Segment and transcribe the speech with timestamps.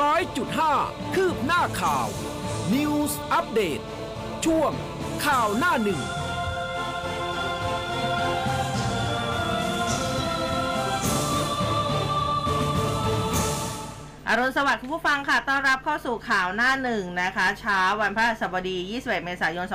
[0.00, 0.74] ร้อยจุดห้า
[1.14, 2.06] คืบหน้าข่าว
[2.74, 3.80] News อัปเดต
[4.44, 4.72] ช่วง
[5.24, 6.00] ข่าวหน้าหนึ่ง
[14.28, 19.66] อรุณสวัสดิ์คุณผู้ฟังค่ะ ต้อนรับเข้าสู่ข่าวหน้าหนึ่งนะคะ เช้าวันพฤหัสบดี 21 เมษายน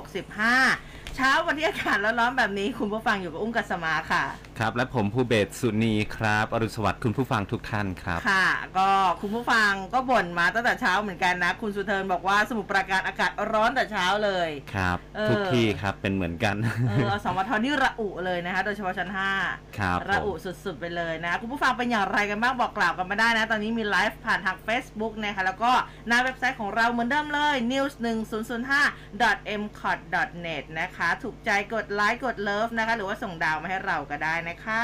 [0.00, 4.24] 2565 เช้าวันที่อากาศร้อนๆแบบนี้คุณผู้ฟังอยู่กับอุ้มกัสมาค่ะ
[4.62, 8.90] ครับ และผมภูเบศรสุนีครับ อรุณสวัสดิ์คุณผู้ฟังทุกท่านครับ ค่ะ ก็
[9.20, 16.56] คุณผู้ฟังก็บ่นมาตั้งแต่เช้าเหมือนกันนะ คุณสุเทิร์นบอกว่าสมุทรปราการอากาศร้อนแต่เช้าเลยครับเออทุกที่ครับเป็นเหมือนกัน
[16.88, 19.10] เออสมทนี่ระอุเลยนะคะ โดยเฉพาะชั้น
[19.44, 25.72] 5ครับระอุผมสุดๆไปเลยนะ คุณผู้ฟังเป็นอย่างไรกันบ้างบอกกล่าวกันมาได้นะ ตอนนี้มีไลฟ์ผ่านทาง Facebook นะคะแล้วก็
[26.08, 29.98] หน้าเว็บไซต์ของเราเหมือนเดิมเลย news 1 0 0 5 m c o t
[30.44, 34.82] net นะคะ ถูกใจกดไลค์กดเลิฟนะคะ หรือว่าส่งดาวมาให้เราก็ได้นะคะ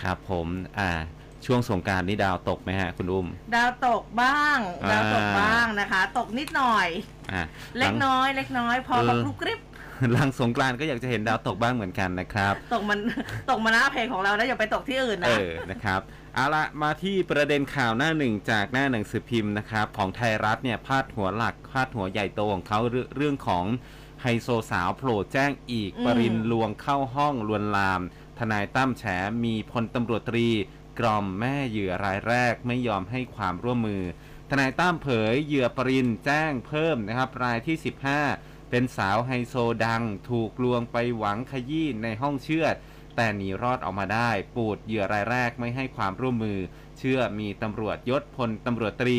[0.00, 0.46] ครับผม
[0.78, 0.90] อ่า
[1.46, 6.88] ช่วงสงกรารนี่ดาวตกไหมฮะ คุณอุ้ม ดาวตกบ้างอ่าดาวตกบ้างนะคะ ตกนิดหน่อย
[7.32, 7.42] อ่า
[7.78, 9.60] เล็กน้อย เล็กน้อย พอกับเออกรุบกริบ
[10.12, 12.98] หลังสงกรานต์ก็อยากจะเห็นดาวตกบ้างเหมือนกันนะครับ ตกมัน
[13.50, 16.00] ตกมาหน้าเพลงของเรานะอย่าไปตกที่อื่นเอนะอนะครับ
[16.34, 23.64] เอาละมาที่ประเด็นข่าวหน้าหนึ่งจากหน้าหนังสือพิมพ์นะครับ ของไทยรัฐเนี่ยพาดหัวหลักพาดหัวใหญ่โตของเขาเรื่องเรื่องของ
[24.22, 28.00] ไฮโซสาวโผล่แจ้งอีกอืมปรินลวงเข้าห้องลวนลาม
[28.40, 29.04] ทนายตั้มแฉ
[29.44, 30.48] มีพลตำรวจตรี
[30.98, 34.04] กล่อมแม่เหยื่อรายแรกไม่ยอมให้ความร่วมมือ
[34.50, 37.76] ทนายตั้มเผยเหยื่อปรินแจ้งเพิ่มนะครับ รายที่
[38.24, 42.74] 15 เป็นสาวไฮโซดัง ถูกลวงไปหวังขยี้ในห้องเชือด
[43.16, 46.58] แต่หนีรอดออกมาได้ ปูดเหยื่อรายแรกไม่ให้ความร่วมมือ
[46.98, 49.18] เชื่อมีตำรวจยศพลตำรวจตรี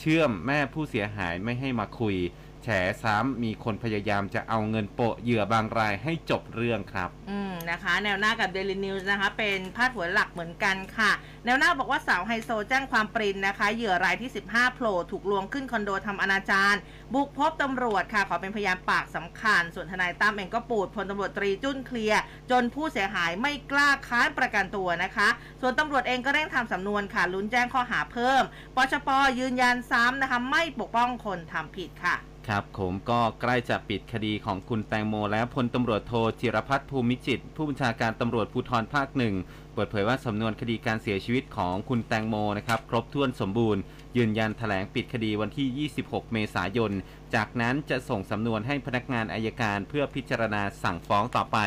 [0.00, 2.16] เชื่อมแม่ผู้เสียหายไม่ให้มาคุย
[2.64, 2.68] แฉ
[3.02, 11.10] ซ้ำมีคนพยายามจะเอาเงินโปะเหยื่อบางรายให้จบเรื่องครับ อืมนะคะ แนวหน้ากับ Daily News นะคะ เป็นพาดหัวหลักเหมือนกันค่ะ
[11.44, 16.74] แนวหน้าบอกว่าสาวไฮโซแจ้งความปรินนะคะ เหยื่อรายที่ 15โผล่ถูกลวงขึ้นคอนโดทำอนาจาร
[17.14, 22.20] บุกพบตำรวจค่ะ ขอเป็นพยานปากสำคัญ ส่วนทนายตั้มเองก็ปูดพลตำรวจตรีจุ้นเคลียร์
[22.50, 25.28] จนผู้เสียหายไม่กล้าค้านประกันตัวนะคะ
[25.60, 28.42] ส่วนตำรวจเองก็เร่งทำสำนวนค่ะลุ้นแจ้งข้อหาเพิ่ม
[28.76, 29.08] ปชป
[29.38, 32.16] ยืนยันซ้ำนะคะ ไม่ปกป้องคนทำผิดค่ะ
[32.50, 39.34] ครับผมก็ใกล้จะปิดคดีของคุณแตงโม และพลตำรวจโทจิรพัฒน์ภูมิจิต ผู้บัญชาการตำรวจภูธรภาคหนึ่ง
[39.74, 43.80] เปิดเผยว่าสำนวนคดีการเสียชีวิตของคุณแตงโมนะครับครบถ้วนสมบูรณ์
[44.16, 46.92] ยืนยันแถลงปิดคดีวันที่ 26 เมษายน
[47.34, 51.58] จากนั้นจะส่งสำนวนให้พนักงานอายการเพื่อพิจารณาสั่งฟ้องต่อไป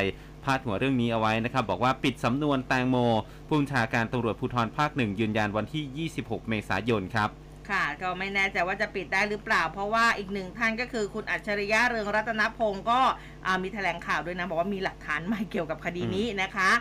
[0.43, 2.97] พาดหัวเรื่องนี้เอาไว้นะครับ บอกว่าปิดสำนวนแตงโม
[3.47, 7.31] ผู้บัญชาการตำรวจภูธรภาคหนึ่งยืนยันวันที่ 26 เมษายนครับ
[7.71, 13.01] ค่ะก็ไม่แน่ใจว่าจะปิดได้หรือเปล่า เพราะว่าอีกหนึ่งท่านก็คือคุณอัจฉริยะเรืองรัตนพงศ์ก็
[13.63, 16.71] มีแถลงข่าวด้วยนะ บอกว่ามีหลักฐานใหม่เกี่ยวกับคดีนี้นะคะ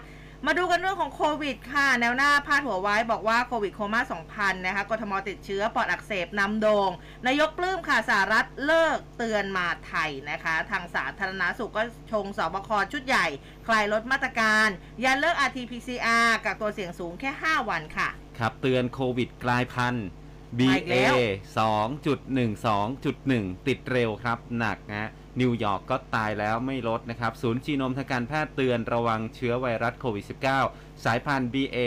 [0.46, 6.90] มาดูกันเรื่องของโควิดค่ะ แนวหน้าพาดหัวไว้บอกว่าโควิดโคม่า 2000 นะคะกทมติดเชื้อปอดอักเสบนำโดง่ง
[7.26, 11.82] นายกปลื้มค่ะสหรัฐเลิกเตือนมาไทยนะคะ ทางสาธารณาสุขก็
[12.12, 13.26] ชงสบคชุดใหญ่
[13.66, 14.68] คลายลดมาตรการ
[15.04, 20.06] ยันเลิก RT-PCR กักตัวเสี่ยงสูงแค่ 5 วันค่ะ ครับเตือนโควิดกลายพันธุ์
[20.58, 21.14] BA แล้ว
[22.20, 30.24] 2.12.1 ติดเร็วครับ หนักนะนิวยอร์กก็ตายแล้วไม่ลดนะครับ ศูนย์จีโนมทางการแพทย์เตือนระวังเชื้อไวรัสโควิด
[30.64, 31.78] -19 สายพันธุ์ BA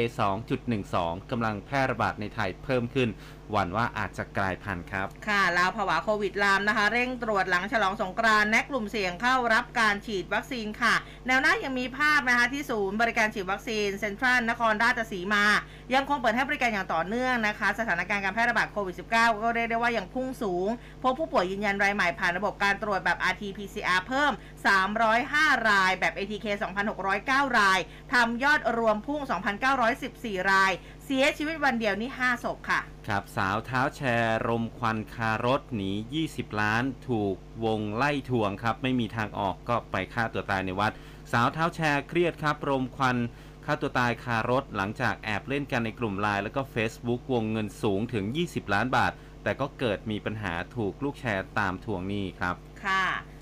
[0.62, 3.10] 2.12 กำลังแพร่ระบาดในไทยเพิ่มขึ้น
[3.52, 10.96] หวั่นว่าอาจจะกลายพันธุ์ครับค่ะลาวภาวะโควิดลามนะคะ เร่งตรวจหลังฉลองสงกรานต์แนะกลุ่มเสี่ยงเข้ารับการฉีดวัคซีนค่ะ
[11.28, 15.46] แนวหน้ายังมีภาพนะคะที่ศูนย์บริการฉีดวัคซีนเซ็นทรัลนครราชสีมา
[15.94, 19.14] ยังคงเปิดให้บริการอย่างต่อเนื่องนะคะ สถานการณ์การแพร่ระบาดโควิด -19
[19.44, 20.70] ก็เรียกได้ว่ายังพุ่งสูง
[21.04, 24.32] พบผู้ป่วยยืนยันรายใหม่ผ่านระบบการตรวจแบบ RT-PCR เพิ่ม
[25.00, 26.46] 305 ราย แบบ ATK
[27.02, 27.80] 2,609 ราย
[28.14, 29.22] ทำยอดรวมพุ่ง
[29.86, 30.72] 2,914 ราย
[31.06, 35.92] เสียชีวิตวันเดียวนี่5ศพค่ะ ครับสาวเท้าแชร์รมควันคารถหนี
[36.26, 37.36] 20 ล้าน ถูก
[37.66, 40.92] วงไล่ทวงครับ ไม่มีทางออกก็ไปฆ่าตัวตายในวัด
[41.32, 43.18] สาวเท้าแชร์เครียดครับ รมควัน
[43.66, 49.12] ฆ่าตัวตายคารถหลังจากแอบเล่นกันในกลุ่มไลน์แล้วก็ Facebook วงเงินสูงถึง 20 ล้านบาท
[49.44, 53.35] แต่ก็เกิดมีปัญหาถูกลูกแชร์ตามทวงหนี้ครับ ค่ะอ่า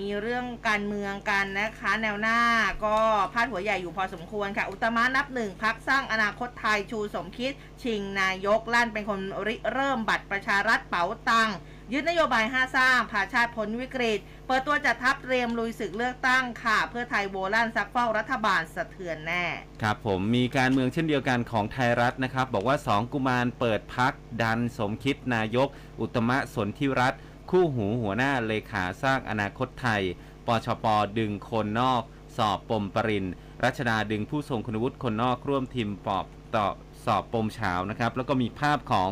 [0.00, 2.38] มีเรื่องการเมืองกันนะคะ แนวหน้า
[2.84, 2.98] ก็
[3.32, 11.50] พาดหัวใหญ่อยู่พอสมควรค่ะ อุตมะนับหนึ่งพักสร้างอนาคตไทยชูสมคิด ชิงนายกลั่นเป็นคนริเริ่มบัตรประชารัฐเป๋าตัง
[11.92, 19.44] ยึดนโยบาย 5 สร้างพาชาติพ้นวิกฤต เปิดตัวจัดทัพเตรียมลุยศึกเลือกตั้งค่ะ เพื่อไทยโวลั่นซักเฝ้ารัฐบาลสะเทือนแน่
[19.82, 24.12] ครับผมมีการเมืองเช่นเดียวกันของไทยรัฐนะครับ บอกว่า 2 กุมารเปิดพัก
[24.42, 25.68] ดันสมคิดนายก
[26.00, 27.20] อุตมะสนธิรัตน์
[27.50, 30.02] คู่หูหัวหน้าเลขาสร้างอนาคตไทย
[30.46, 30.86] ปชป
[31.18, 32.02] ดึงคนนอก
[32.36, 33.26] สอบปมปริน
[33.64, 36.26] รัชดาดึงผู้ทรงคุณวุฒิคนนอกร่วมทีมปอบ
[36.56, 36.68] ต่อ
[37.04, 39.10] สอบปมเฉานะครับ แล้วก็มีภาพของ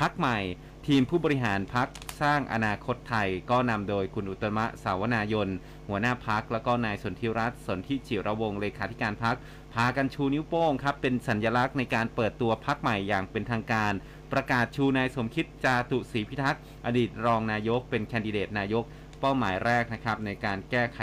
[0.00, 0.38] พักใหม่
[0.86, 1.88] ทีมผู้บริหารพัก
[2.20, 5.48] สร้างอนาคตไทย ก็นำโดยคุณอุตมะสาวนายน
[5.88, 9.36] หัวหน้าพักแล้วก็นายสนธิรัตน์สนธิจิระวงเลขาธิการพัก
[9.74, 13.92] พากันชูนิ้วโป้งครับเป็นสัญลักษณ์ในการเปิดตัวพักใหม่อย่างเป็นทางการ
[14.32, 18.84] ประกาศชูนายสมคิดจาตุศรีพิทักษ์อดีตรองนายกเป็นแคนดิเดตนายก
[19.20, 21.00] เป้าหมายแรกนะครับในการแก้ไข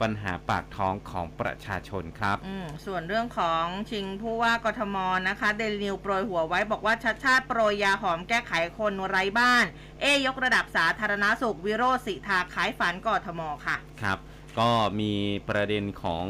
[0.00, 4.96] ปัญหาปากท้องของประชาชนครับอืมส่วนเรื่องของชิงผู้ว่ากทม
[5.28, 9.64] นะคะเดลินิวโปรยหัวไว้บอกว่าชัดชาติโปรยยาหอมแก้ไขคนไร้บ้าน
[10.00, 14.18] เอยกระดับสาธารณาสุขวิโรจน์สิทาขายฝันกทมค่ะ ครับ
[14.58, 15.12] ก็มี
[15.48, 16.24] ประเด็นของ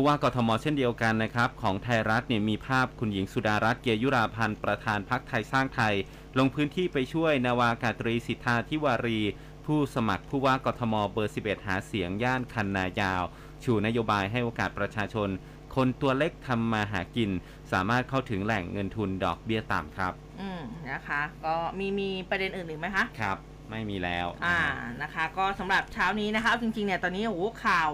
[0.00, 5.94] ผู้ว่ากทมเช่นเดียวกันนะครับของไทยรัฐเนี่ยมีภาพคุณหญิงสุดารัตน์เกยุราพันธ์ประธานพักไทยสร้างไทย
[6.38, 9.20] ลงพื้นที่ไปช่วยนาวากาตรีสิทธาทิวารี
[9.66, 13.22] ผู้สมัครผู้ว่ากทมเบอร์ 11 หาเสียงย่านคันนายาว
[13.64, 15.28] ชูนโยบายให้โอกาสประชาชน
[15.74, 17.30] คนตัวเล็กทำมาหากิน
[17.72, 23.38] สามารถเข้าถึงแหล่งเงินทุนดอกเบี้ยต่ำครับ อืมนะคะ ก็มีมีประเด็นอื่นอีกไหมคะครับ
[23.70, 24.60] ไม่มีแล้ว อ่า
[25.02, 27.90] นะคะ ก็สำหรับเช้านี้นะคะเอาจริงๆ เนี่ย ตอนนี้ โอ้โหข่าว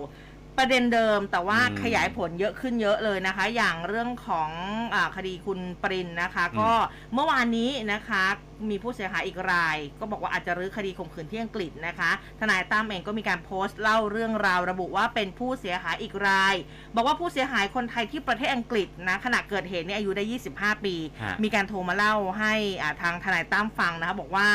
[0.59, 4.51] ประเด็นเดิมแต่ว่าอืมขยายผลเยอะขึ้นเยอะเลยนะคะ อย่างเรื่องของ
[4.95, 6.71] อาคดีคุณปรินนะคะอืมก็
[7.15, 8.25] เมื่อวานนี้นะคะ
[8.71, 12.11] มีผู้เสียหายอีกราย ก็บอกว่าอาจจะรื้อคดีข่มขืนที่อังกฤษนะคะ
[12.41, 16.55] ทนายตั้มเองก็มีการโพสต์เล่าเรื่องราวระบุว่าเป็นผู้เสียหายอีกราย
[16.95, 20.25] บอกว่าผู้เสียหายคนไทยที่ประเทศอังกฤษนะขณะเกิดเหตุเนี่ยอายุได้
[20.55, 24.49] 25 ปีฮะมีการโทรมาเล่าให้อ่าทางทนายตั้มฟังนะคะบอกว่า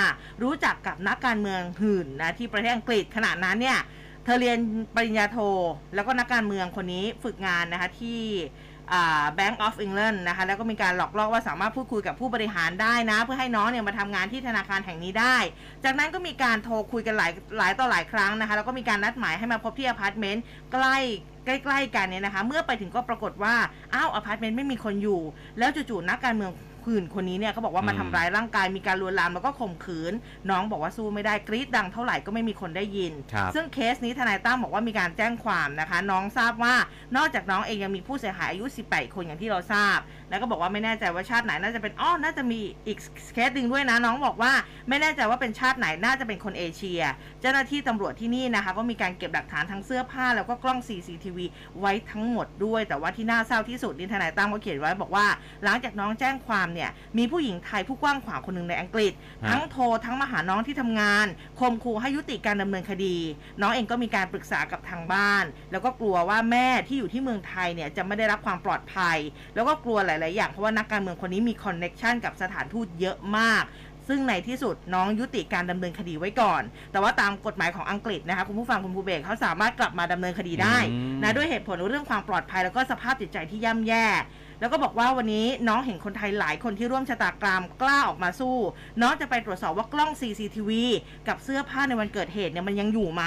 [0.44, 4.60] รู้จักกับนักการเมืองหื่นนะที่ประเทศอังกฤษขณะนั้นเนี่ยเธอเรียน
[4.96, 5.38] ปริญญาโท
[5.96, 8.22] แล้วก็นักการเมืองคนนี้ฝึกงานนะคะที่
[8.94, 15.38] อ่า Bank of England นะคะแล้วก็มีการหลอกล่อว่าสามารถพูดคุยกับผู้บริหารได้นะ เพื่อให้น้องเนี่ยมาทำงานที่ธนาคารแห่งนี้ได้
[15.84, 20.44] จากนั้นก็มีการโทรคุยกันหลายหลายต่อหลายครั้งนะคะแล้วก็มีการนัดหมายให้มาพบที่อพาร์ตเมนต์
[20.74, 20.98] ใกล้
[21.46, 23.56] ใกล้ๆกันเนี่ยนะคะ เมื่อไปถึงก็ปรากฏว่า
[23.94, 25.22] อ้าวอพาร์ตเมนต์ไม่มีคนอยู่
[25.58, 26.52] แล้วจู่ๆนักการเมือง
[26.86, 30.14] หื่นคนนี้เนี่ยก็บอกว่ามาอืมทำร้ายร่างกายมีการลวนลามแล้วก็ข่มขืน
[30.50, 36.76] น้องบอกว่าสู้ไม่ได้กรี๊ดดังเท่าไหร่ก็ไม่มีคนได้ยิน ครับซึ่งเคสนี้ทนายตั้มบอกว่ามีการแจ้งความนะคะ น้องทราบว่า
[37.18, 39.98] นอกจากน้องเองยังมีผู้เสียหายอายุ 18 คนอย่างที่เราทราบ
[40.30, 42.98] แล้วก็บอกว่าไม่แน่ใจว่าชาติไหนน่าจะเป็นอ้อน่าจะมีอีก
[43.34, 44.52] เคสหนึ่งด้วยนะ น้องบอกว่า
[44.90, 47.02] ไม่แน่ใจว่าเป็นชาติไหนน่าจะเป็นคนเอเชีย
[47.42, 51.38] เจ้าหน้าที่ตำรวจที่นี่นะคะ ก็มีการเก็บหลักฐานทั้งเสื้อผ้าแล้วก็กล้อง CCTV
[51.80, 55.26] ไว้ทั้งหมดด้วย แต่ว่าที่น่าเศร้าที่สุดนี่ทนายตั้มก็เขียนไว้บอกว่า
[55.64, 59.14] หลังจากน้องแจ้งความเนี่ยมีผู้หญิงไทยผู้กว้างขวางคนหนึ่งในอังกฤษ
[59.50, 61.28] ทั้งโทรทั้งมาหาน้องที่ทำงาน
[61.60, 63.18] คมคูให้ยุติการดำเนินคดี
[63.62, 69.18] น้องเองก็มีการปรึกษากับทางบ้าน แล้วก็กลัวว่าแม่ที่อยู่ที่เมืองไทยเนี่ยจะไม่ได้รับความปลอดภัย
[69.56, 73.64] แล้วก็กลัวหลาย ๆ อย่างเพราะว่านักการเมืองคนนี้มีคอนเน็ชันกับสถานทูตเยอะมาก
[74.10, 76.62] ซึ่งในที่สุดน้องยุติการดำเนินคดีไว้ก่อน
[76.92, 84.06] แต่ว่าตามกฎหมายของอังกฤษนะคะคุณผู้ฟังคุณผู้เบกเขาสามารถกลับมาดำเนินคดีได้อืมนะด้วยเหตุผลเรื่องความปลอดภัยแล้วก็สภาพจิตใจที่ย่ำแย่
[84.60, 88.56] แล้วก็บอกว่าวันนี้น้องเห็นคนไทยหลายคนที่ร่วมชะตากรรมกล้าออกมาสู้
[89.02, 90.72] น้องจะไปตรวจสอบว่ากล้อง CCTV
[91.28, 93.24] กับเสื้อผ้าในวันเกิดเหตุเนี่ยมันยังอยู่ไหม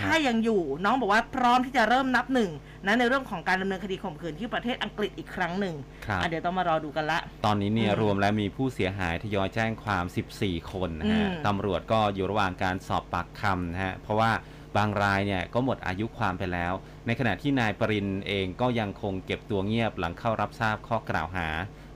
[0.00, 2.50] ถ้ายังอยู่น้องบอกว่าพร้อมที่จะเริ่มนับหนึ่ง
[2.86, 5.74] นะในเรื่องของการดำเนินคดีข่มขืนที่ประเทศอังกฤษอีกครั้งหนึ่ง
[6.06, 10.04] ครับ อะเดี๋ยวต้องมารอดูกันละ ตอนนี้เนี่ยอืมรวมแล้วมีผู้เสียหายทยอยแจ้งความ
[10.38, 14.30] 14 คนนะฮะอืม ตำรวจก็อยู่ระหว่างการสอบปากคำนะฮะ เพราะว่า
[14.76, 16.72] บางรายเนี่ยก็หมดอายุความไปแล้ว
[17.06, 21.48] ในขณะที่นายปรินเองก็ยังคงเก็บตัวเงียบหลังเข้ารับทราบข้อกล่าวหา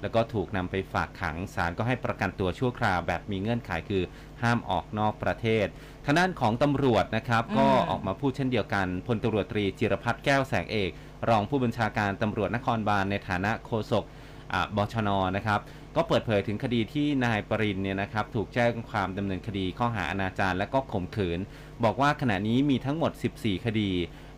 [0.03, 4.03] แล้วก็ถูกนำไปฝากขังศาลก็ให้ประกันตัวชั่วคราวแบบมีเงื่อนไขคือ
[4.43, 5.67] ห้ามออกนอกประเทศ
[6.05, 10.90] ทางด้านของตำรวจนะครับก็อืมออกมาพูดเช่นเดียวกันพลตำรวจตรีจิรพัฒน์แก้วแสงเอก
[11.29, 14.05] รองผู้บัญชาการตำรวจนครบาลในฐานะโฆษก
[14.52, 15.61] อ่าบชนนะครับ
[15.97, 21.40] ก็เปิดเผยถึงคดีที่นายปรินเนี่ยนะครับถูกแจ้งความดำเนินคดีข้อหาอนาจารและก็ข่มขืน
[21.85, 23.90] บอกว่าขณะนี้มีทั้งหมด 14 คดี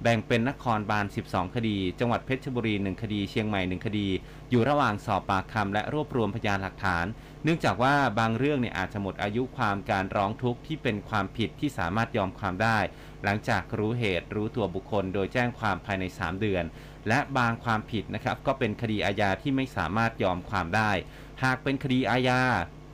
[0.03, 4.09] แบ่งเป็นนครบาล 12 คดี จังหวัดเพชรบุรี 1 คดี เชียงใหม่ 1 คดี
[4.51, 7.07] อยู่ระหว่างสอบปากคำและรวบรวมพยานหลักฐาน
[7.45, 12.79] เนื่องจากว่าบางเรื่องเนี่ยอาจจะหมดอายุความการร้องทุกข์ที่เป็นความผิดที่สามารถยอมความได้
[13.25, 16.65] หลังจากรู้เหตุรู้ตัวบุคคล โดยแจ้งความภายใน 3 เดือน
[17.09, 20.91] และบางความผิดนะครับก็เป็นคดีอาญาที่ไม่สามารถยอมความได้
[21.43, 22.43] หากเป็นคดีอาญา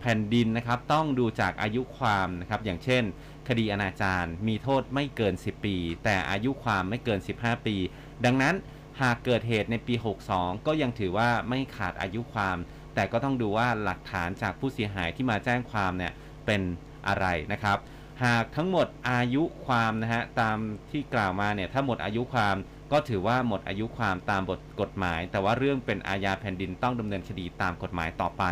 [0.00, 3.04] แผ่นดินนะครับต้องดูจากอายุความนะครับอย่างเช่น
[3.48, 7.76] คดีอนาจารมีโทษไม่เกิน 10 ปี แต่อายุความไม่เกิน 15 ปี
[8.24, 8.54] ดังนั้น
[9.00, 9.94] หากเกิดเหตุในปี
[10.30, 12.56] 62 ก็ยังถือว่าไม่ขาดอายุความ
[12.94, 16.12] แต่ก็ต้องดูว่าหลักฐานจากผู้เสียหายที่มาแจ้งความเนี่ย
[16.46, 16.62] เป็น
[17.08, 17.78] อะไรนะครับ
[18.24, 20.58] หากทั้งหมดอายุความนะฮะตาม
[20.90, 22.56] ที่กล่าวมาเนี่ยถ้าหมดอายุความ
[22.92, 28.44] ก็ถือว่าหมดอายุความตามบทกฎหมาย แต่ว่าเรื่องเป็นอาญาแผ่นดินต้องดำเนินคดีตามกฎหมายต่อไป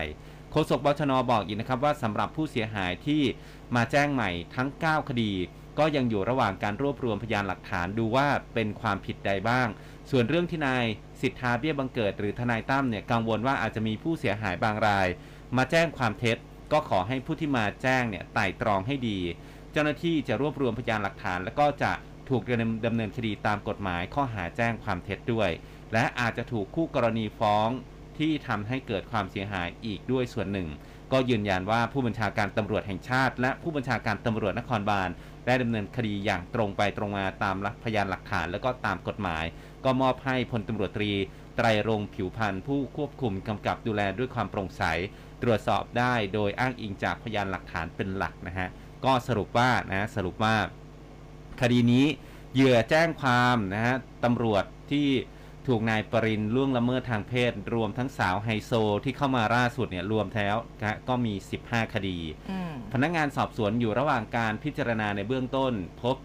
[0.50, 3.22] โฆษกบชนบอกอีกนะครับว่าสำหรับผู้เสียหายที่
[3.74, 5.32] มาแจ้งใหม่ทั้ง 9 คดี
[5.78, 9.68] ก็ยังอยู่ระหว่างการรวบรวมพยานหลักฐานดูว่าเป็นความผิดใดบ้าง
[10.10, 10.84] ส่วนเรื่องที่นาย
[11.20, 15.08] สิทธาเบี้ยบังเกิด หรือทนายตั้มเนี่ยกังวลว่าอาจจะมีผู้เสียหายบางราย
[15.56, 16.36] มาแจ้งความเท็จ
[16.72, 19.18] ก็ขอให้ผู้ที่มาแจ้งเนี่ยไต่ตรองให้ดี
[19.72, 21.92] เจ้าหน้าที่จะรวบรวมพยานหลักฐาน แล้วก็จะ
[22.28, 22.42] ถูก
[22.86, 25.50] ดำเนินคดีตามกฎหมายข้อหาแจ้งความเท็จด้วย
[25.92, 27.68] และอาจจะถูกคู่กรณีฟ้อง
[28.18, 30.68] ที่ทำให้เกิดความเสียหายอีกด้วยส่วนหนึ่ง
[31.12, 35.08] ก็ยืนยันว่าผู้บัญชาการตำรวจแห่งชาติ และผู้บัญชาการตำรวจนครบาล
[35.46, 39.44] ได้ดำเนินคดีอย่างตรงไปตรงมาตามพยานหลักฐาน แล้วก็ตามกฎหมาย
[39.84, 41.10] ก็มอบให้พลตำรวจตรี
[41.56, 44.82] ไตรรงผิวพันธ์ผู้ควบคุมกำกับดูแลด้วยความโปร่งใส
[45.42, 48.68] ตรวจสอบได้โดยอ้างอิงจากพยานหลักฐานเป็นหลักนะฮะ
[49.04, 50.56] ก็สรุปว่านะสรุปว่า
[51.60, 52.06] คดีนี้
[52.54, 53.94] เหยื่อแจ้งความนะฮะ
[54.24, 55.08] ตำรวจที่
[55.68, 58.72] ถูกนายปรินล่วงละเมิดทางเพศ รวมทั้งสาวไฮโซ
[59.04, 62.18] ที่เข้ามาล่าสุดเนี่ยรวมแล้วนะก็มี 15 คดี
[62.50, 66.16] อืมพนักงานสอบสวนอยู่ระหว่างการพิจารณาในเบื้องต้น พบ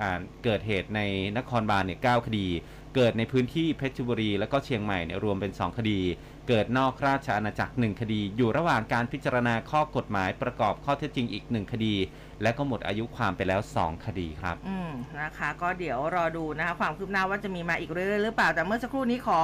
[0.00, 1.00] อ่าเกิดเหตุใน
[1.38, 2.48] นครบาลเนี่ย9คดี
[2.94, 6.00] เกิดในพื้นที่เพชรบุรี แล้วก็เชียงใหม่เนี่ยรวมเป็น 2 คดี
[6.48, 11.94] เกิดนอกราชอาณาจักร 1 คดี อยู่ระหว่างการพิจารณาข้อกฎหมายประกอบข้อเท็จจริงอีก 1 คดี
[12.42, 19.40] และก็หมดอายุความไปแล้ว 2 คดีครับ อืมนะคะ ก็เดี๋ยวรอดูนะคะความคืบหน้าว่าจะมีมาอีกเรื่อยๆหรือเปล่าแต่เมื่อสักครู่นี้ขอ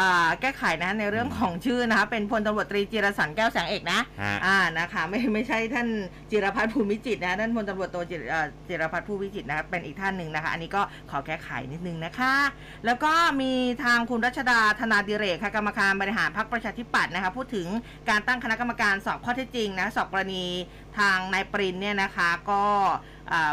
[0.00, 5.88] อาแก้ไขนะในเรื่องของชื่อนะคะเป็นพลตำรวจตรีจิรสันแก้วแสงเอกนะฮะอ่านะคะไม่ไม่ใช่ท่าน
[6.30, 12.34] จิรพัฒน์ภูมิจิตรนะท่านพลตำรวจโทจิรเอ่อจิรพัฒน์ภูมิจิตรนะคะเป็นอีกท่านหนึ่งนะคะ อันนี้ก็ขอแก้ไขนิดนึงนะคะ
[12.86, 13.52] แล้วก็มี
[13.84, 17.66] ทางคุณรัชดาธนาดิเรกค่ะกรรมการบริหารพรรคประชาธิปัตย์นะคะพูดถึง
[18.10, 20.44] การตั้งคณะกรรมการสอบข้อเท็จจริงนะสอบกรณี
[20.98, 22.64] ทางนายปรินเนี่ยนะคะก็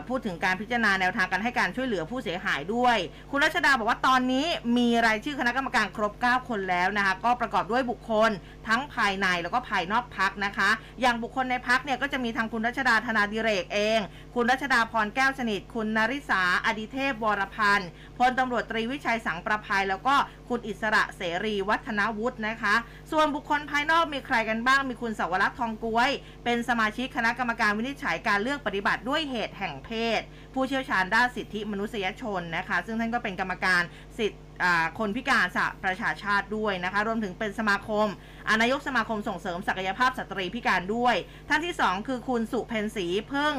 [0.08, 2.98] พูดถึงการพิจารณาแนวทางการให้การช่วยเหลือผู้เสียหายด้วย
[3.32, 4.46] คุณรัชดาบอกว่าตอนนี้
[4.77, 8.32] มีรายชื่อคณะกรรมการครบ 9 คนแล้วนะคะก็ประกอบด้วยบุคคล
[8.68, 10.70] ทั้งภายในแล้วก็ภายนอกพักนะคะ
[11.01, 14.00] อย่างบุคคลในพักเนี่ยก็จะมีทางคุณรัชดาธนาดิเรกเอง
[14.36, 20.15] คุณรัชดาพรแก้วสนิท คุณนริษาอดิเทพวรพันธ์พลตำรวจตรีวิชัยสังประภัย แล้วก็
[20.50, 22.75] คุณอิสระเสรีวัฒนวุฒินะคะ
[23.12, 26.10] ส่วนบุคคลภายนอกมีใครกันบ้าง มีคุณสวรักษ์ทองกล้วย
[26.44, 30.22] เป็นสมาชิกคณะกรรมการวินิจฉัยการเลือกปฏิบัติด้วยเหตุแห่งเพศ
[30.53, 33.82] ผู้เชี่ยวชาญด้านสิทธิมนุษยชนนะคะ ซึ่งท่านก็เป็นกรรมการ
[34.17, 34.39] สิทธิ
[35.00, 38.08] คนพิการสหประชาชาติด้วยนะคะ รวมถึงเป็นสมาคมเอ่
[38.50, 41.15] อนายกสมาคมส่งเสริมศักยภาพสตรีพิการด้วย
[41.50, 43.53] ท่านที่ 2 คือคุณสุเพนศรีเพิ่ง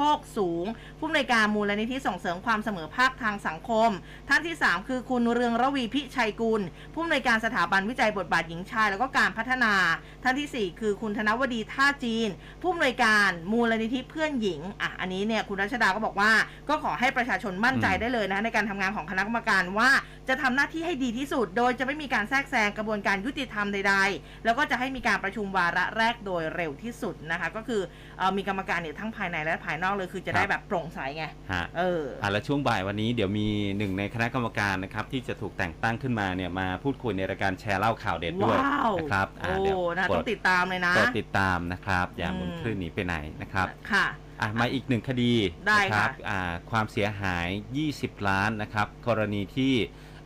[0.00, 0.66] คกสูง
[0.98, 3.90] ผู้อำนวยการมูลนิธิส่งเสริมความเสมอภาคทางสังคม
[4.28, 6.62] ท่านที่ 3 คือคุณเรืองระวีพิชัยกุล
[6.94, 9.74] ผู้อำนวยการสถาบันวิจัยบทบาทหญิงชาย แล้วก็การพัฒนา
[10.22, 12.28] ท่านทีสี่4 คือคุณธนวดีท่าจีน
[12.62, 16.32] ผู้อำนวยการมูลนิธิเพื่อนหญิงอะอันนี้เนี่ยคุณรัชดาก็บอกว่า
[16.68, 19.90] ก็ขอให้ประชาชนมั่นใจได้เลยนะในการทำงานของคณะกรรมการว่า
[20.28, 27.82] จะทำหน้าที่ให้ดีที่สุด โดยจะไม่มีการแทรกแซงกระบวนการยุติธรรมใด ๆ แล้วก็จะให้มีการประชุมวาระแรกโดยเร็วที่สุดนะคะ ก็คือ
[28.18, 44.06] เออมีกรรมการเนี่ยทั้งภายในและภายนอกเลยคือจะได้แบบโปร่งใสไงฮะเอออะแล้วช่วงบ่ายวันนี้เดี๋ยวมีหนึ่งในคณะกรรมการนะครับที่จะถูกแต่งตั้งขึ้นมาเนี่ยมาพูดคุยในรายการแชร์เล่าข่าวเด็ดด้วยว้าวนะครับอะโอ้เดี๋ยวนะโปรต้อดงติดตามเลยนะโปรดติดตามนะครับ อย่าหมุนอืมคลื่นหนีไปไหนนะครับค่ะ
[44.40, 45.32] อะมาอีกหนึ่งคดี
[45.66, 47.46] ได้นะครัค่ะอ่าความเสียหาย
[47.88, 49.74] 20 ล้านนะครับ กรณีที่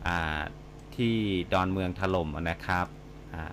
[0.07, 0.41] อ่า
[0.95, 1.15] ที่
[1.53, 2.85] ดอนเมืองถล่มนะครับ
[3.33, 3.51] อ่า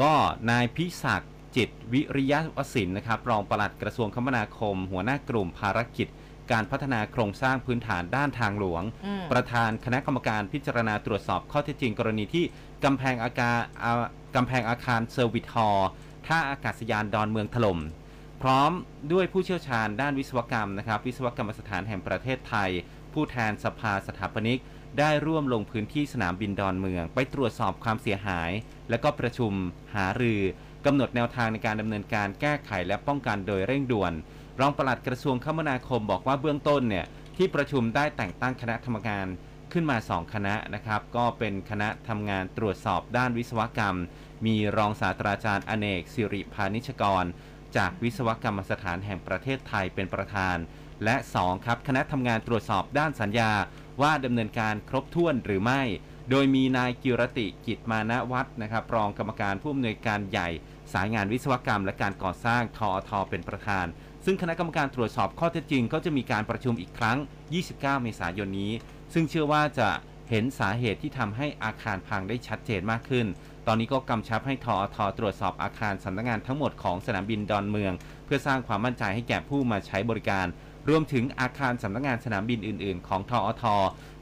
[0.00, 0.12] ก็
[0.50, 6.08] นายพิศักดิ์ จิต วิริยวสินนะครับรองปลัดกระทรวงคมนาคม หัวหน้ากลุ่มภารกิจ
[6.52, 12.44] การพัฒนาโครงสร้างพื้นฐานด้านทางหลวงอืมประธานคณะกรรมการพิจารณาตรวจสอบข้อเท็จจริงกรณีที่
[12.84, 14.04] กำแพงอาคารอ่า
[14.36, 15.90] กำแพงอาคาร service hall
[16.26, 17.78] ท่าอากาศยานดอนเมืองถล่ม
[18.42, 18.70] พร้อม
[19.12, 22.70] ด้วยผู้เชี่ยวชาญด้านวิศวกรรมนะครับ วิศวกรรมสถานแห่งประเทศไทย
[23.12, 24.60] ผู้แทนสภาสถาปนิก
[24.98, 28.50] ได้ร่วมลงพื้นที่สนามบินดอนเมือง ไปตรวจสอบความเสียหาย
[28.90, 29.52] และก็ประชุม
[29.94, 30.42] หารือ
[30.86, 34.12] กำหนดแนวทางในการดำเนินการแก้ไขและป้องกันโดยเร่งด่วน
[34.60, 39.26] รองปลัดกระทรวงคมนาคมบอกว่าเบื้องต้นเนี่ยที่ประชุมได้แต่งตั้งคณะทำงาน
[39.72, 43.98] ขึ้นมา 2 คณะนะครับ ก็เป็นคณะทำงานตรวจสอบด้านวิศวกรรม
[44.46, 47.24] มีรองศาสตราจารย์อเนกสิริพานิชกร
[47.76, 50.56] จากวิศวกรรมสถานแห่งประเทศไทยเป็นประธาน
[51.04, 53.52] และ 2 ครับ คณะทำงานตรวจสอบด้านสัญญา
[54.02, 55.82] ว่าดำเนินการครบถ้วนหรือไม่
[56.30, 60.48] โดยมีนายกิรติกิจมานะวัฒน์นะครับรองกรรมการผู้อำนวยการใหญ่
[60.94, 63.86] สายงานวิศวกรรมและการก่อสร้างทอทเป็นประธาน
[64.24, 67.18] ซึ่งคณะกรรมการตรวจสอบข้อเท็จจริงก็จะมีการประชุมอีกครั้ง
[67.60, 68.72] 29 เมษายนนี้
[69.12, 69.88] ซึ่งเชื่อว่าจะ
[70.30, 73.26] เห็นสาเหตุที่ทำให้อาคารพังได้ชัดเจนมากขึ้น
[73.66, 77.92] ตอนนี้ก็กำชับให้ทอทตรวจสอบอาคารสำนักงานทั้งหมดของสนามบินดอนเมือง
[78.24, 80.46] เพื่อสร้างความมั่นใจให้แก่ผู้มาใช้บริการ
[80.88, 83.64] รวมถึงอาคารสำนักงานสนามบินอื่น ๆ ของทอท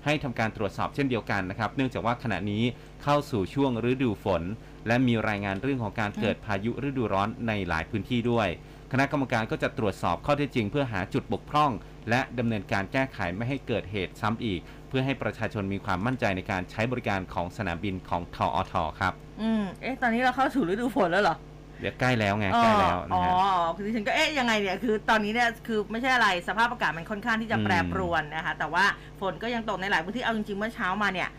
[0.04, 2.62] ให้ทำการตรวจสอบเช่นเดียวกันนะครับ เนื่องจากว่าขณะนี้
[3.02, 4.42] เข้าสู่ช่วงฤดูฝน
[4.86, 8.48] และมีรายงานเรื่องของการเกิดพายุฤดูร้อนในหลายพื้นที่ด้วย
[8.92, 11.70] คณะกรรมการก็จะตรวจสอบข้อเท็จจริง เพื่อหาจุดบกพร่อง
[12.10, 21.36] และดำเนินการแก้ไขไม่ให้เกิดเหตุซ้ำอีก เพื่อให้ประชาชนมีความมั่นใจในการใช้บริการของสนามบินของทออทครับ อืม เอ๊ะ ตอนนี้เราเข้าสู่ฤดูฝนแล้วเหรอ
[21.82, 28.84] เดี๋ยวใกล้แล้วไงใกล้แล้วอ๋นะอฮะ อ๋อคือดิฉันก็เอ๊ะยังไงเนี่ยคือตอนนี้เนี่ยคือไม่ใช่อะไรสภาพอากาศมันค่อนข้างที่จะอืมแปรปรวนนะคะแต่ว่า
[29.20, 31.30] ฝนก็ยังตกในหลายพื้นที่เอาจริงๆเมื่อเช้ามาเนี่ย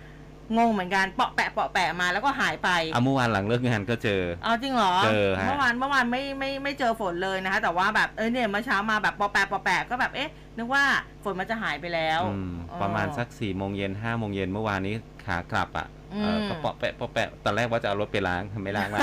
[0.58, 10.84] งงเหมือนกันเปาะแปะเปาะแปะมาแล้วก็หายไปเอาเมื่อวานหลังเลิกงานก็เจอเอาจริงเหรอเจอฮะเมื่อวานเมื่อวานไม่ไม่ไม่เจอฝนเลยนะคะ แต่ว่าแบบเออเนี่ยเมื่อเช้ามาแบบปอแปะปอแปะก็แบบเอ๊ะนึกว่า
[11.24, 19.00] ฝนมันจะหายไปแล้วอืมเออประมาณสักสี่โมงเย็นห้าโมงเย็นเมื่อวานนี้ ขากลับอะเอออืมก็เปาะแปะเปาะแปะตอนแรกว่าจะเอารถไปล้างไม่ล้างละ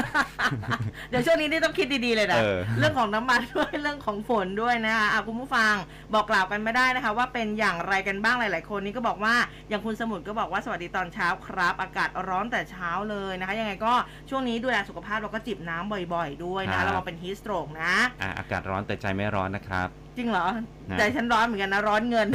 [1.10, 5.74] เดี๋ยวช่วงนี้นี่ต้องคิดดีๆเลยนะเออเรื่องของน้ำมันด้วยเรื่องของฝนด้วยนะคะอะคุณผู้ฟัง
[6.14, 9.34] บอกกล่าวกันไม่ได้นะคะ ว่าเป็นอย่างไรกันบ้างหลาย ๆ คนนี่ก็บอกว่า
[9.68, 13.92] อย่างคุณสมุทรก็บอกว่าสวัสดีตอนเช้าครับ อากาศร้อนแต่เช้าเลยนะคะ ยังไงก็
[14.30, 19.88] ช่วงนี้ดูแลสุขภาพเราก็จิบน้ำบ่อย ๆ ด้วยนะระวังเป็นฮีสโตรกนะอะอากาศร้อนแต่ใจไม่ร้อนนะครับ
[20.20, 20.48] จริงเหรอ
[20.90, 22.28] นะใจฉันร้อนเหมือนกันนะร้อนเงิน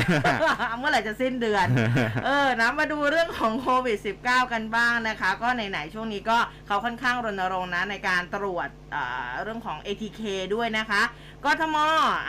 [0.77, 1.67] เมื่อไหร่จะสิ้นเดือน
[2.25, 6.37] เออนะมาดูเรื่องของโควิด -19 กันบ้างนะคะ ก็ไหนๆช่วงนี้ก็
[6.67, 10.21] เขาค่อนข้างรณรงค์นะในการตรวจอ่าเรื่องของ ATK
[10.55, 11.01] ด้วยนะคะ
[11.45, 11.77] กทม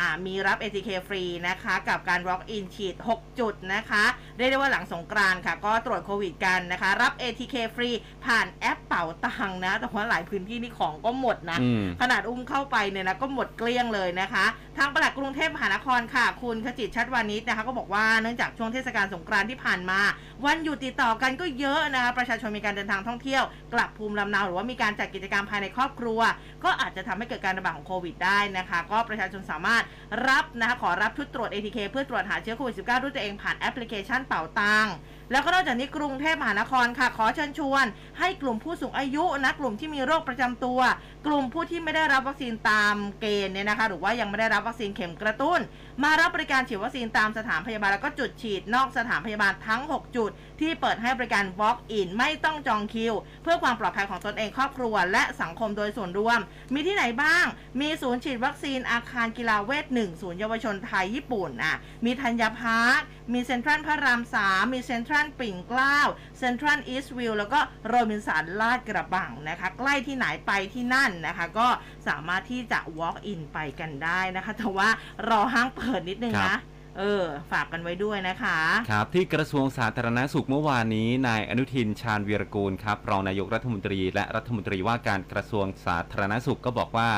[0.01, 4.05] อ่ามีรับ ATK ฟรีนะคะกับการ walk in ฉีด 6 จุดนะคะ
[4.37, 7.91] เรียกได้ว่าหลังสงกรานต์ค่ะ ก็ตรวจโควิดกันนะคะ รับ ATK ฟรี
[8.27, 14.45] ผ่านแอปเป๋าตังค์นะ แต่ว่าหลายพื้นที่นี่ของก็หมดนะอืมขนาดอุ้มเข้าไปเนี่ยนะก็หมดเกลี้ยงเลยนะคะ
[14.79, 20.01] ทางปลัดกรุงเทพมหานครค่ะ คุณขจิตชัชวานิชย์นะคะ ก็บอกว่าเนื่องจากช่วงเทศกาลสงกรานต์ที่ผ่านมา
[20.47, 23.43] วันหยุดติดต่อกันก็เยอะนะคะประชาชนมีการเดินทางท่องเที่ยว
[23.75, 26.21] กลับภูมิลำเนาหรือว่ามีการจัดกิจกรรมภายในครอบครัว
[26.65, 29.85] ก็อาจจะทำให้เกิดการระบาดของโควิดได้นะคะ ก็ประชาชนสามารถ
[30.29, 34.87] รับนะคะขอรับชุดตรวจ ATK เพื่อตรวจหาเชื้อโควิด -19 ด้วยตัวเองผ่านแอปพลิเคชันเป่าตัง
[35.33, 37.85] แล้วก็นอกจากนี้กรุงเทพมหานครค่ะ ขอเชิญชวน
[38.19, 40.81] ให้กลุ่มผู้สูงอายุนะกลุ่มที่มีโรคประจำตัว
[41.27, 45.61] กลุ่มผู้ที่ไม่ได้รับวัคซีนตามเกณฑ์เนี่ยนะคะ หรือว่ายังไม่ได้รับวัคซีนเข็มกระตุ้น
[46.03, 50.31] มารับบริการฉีดวัคซีนตามสถานพยาบาลแล้วก็จุดฉีดนอกสถานพยาบาลทั้ง 6 จุด
[50.61, 56.39] ที่เปิดให้บริการ walk in ไม่ต้องจองคิว เพื่อความปลอดภัยของตนเองครอบครัว และสังคมโดยส่วนรวม
[56.75, 57.45] มีที่ไหนบ้าง
[57.81, 63.01] มีศูนย์ฉีดวัคซีนอาคารกีฬาเวสน์หนึ่งศูนย์เยาวชนไทยญี่ปุ่นอะมีธัญญาพาร์ค
[63.33, 65.99] มีเซ็นทรัลพระรามสามมีเซ็นทรัลปิ่นเกล้า
[66.39, 71.69] เซ็นทรัลอีสต์วิวแล้วก็โรบินสันลาดกระบังนะคะ ใกล้ที่ไหนไปที่นั่นนะคะ ก็
[72.09, 74.89] สามารถที่จะ walk in ไปกันได้นะคะ แต่ว่า
[75.29, 76.61] รอห้างเปิดนิดนึงครันะบ
[76.99, 78.59] เออ ฝากกันไว้ด้วยนะคะ
[78.91, 87.11] ครับ ที่กระทรวงสาธารณสุขเมื่อวานนี้นายอนุทินชาญวีรกูลครับรองนายกรัฐมนตรี และรัฐมนตรีว่าการกระทรวงสาธารณสุขก็บอกว่า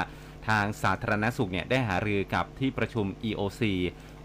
[0.49, 3.63] ทางสาธารณสุขเนี่ยได้หารือกับที่ประชุม EOC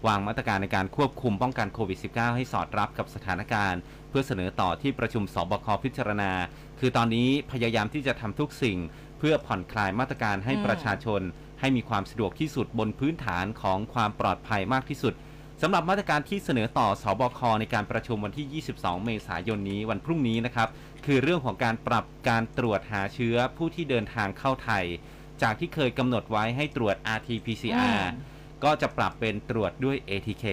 [0.06, 6.32] วางมาตรการในการควบคุมป้องกันโควิด -19 ให้สอดรับกับสถานการณ์ เพื่อเสนอต่อที่ประชุมสบคพิจารณา
[6.80, 8.78] คือตอนนี้พยายามที่จะทำทุกสิ่ง
[9.18, 11.20] เพื่อผ่อนคลายมาตรการให้อืมประชาชน
[11.60, 15.14] ให้มีความสะดวกที่สุดบนพื้นฐานของความปลอดภัยมากที่สุด
[15.62, 20.68] สำหรับมาตรการที่เสนอต่อสอบคในการประชุมวันที่ 22 เมษายนนี้วันพรุ่งนี้นะครับ
[21.06, 24.84] คือเรื่องของการปรับการตรวจหาเชื้อผู้ที่เดินทางเข้าไทย
[25.42, 28.33] จากที่เคยกำหนดไว้ให้ตรวจ RT-PCR อืม
[28.64, 30.44] ก็จะปรับเป็นตรวจด้วย ATK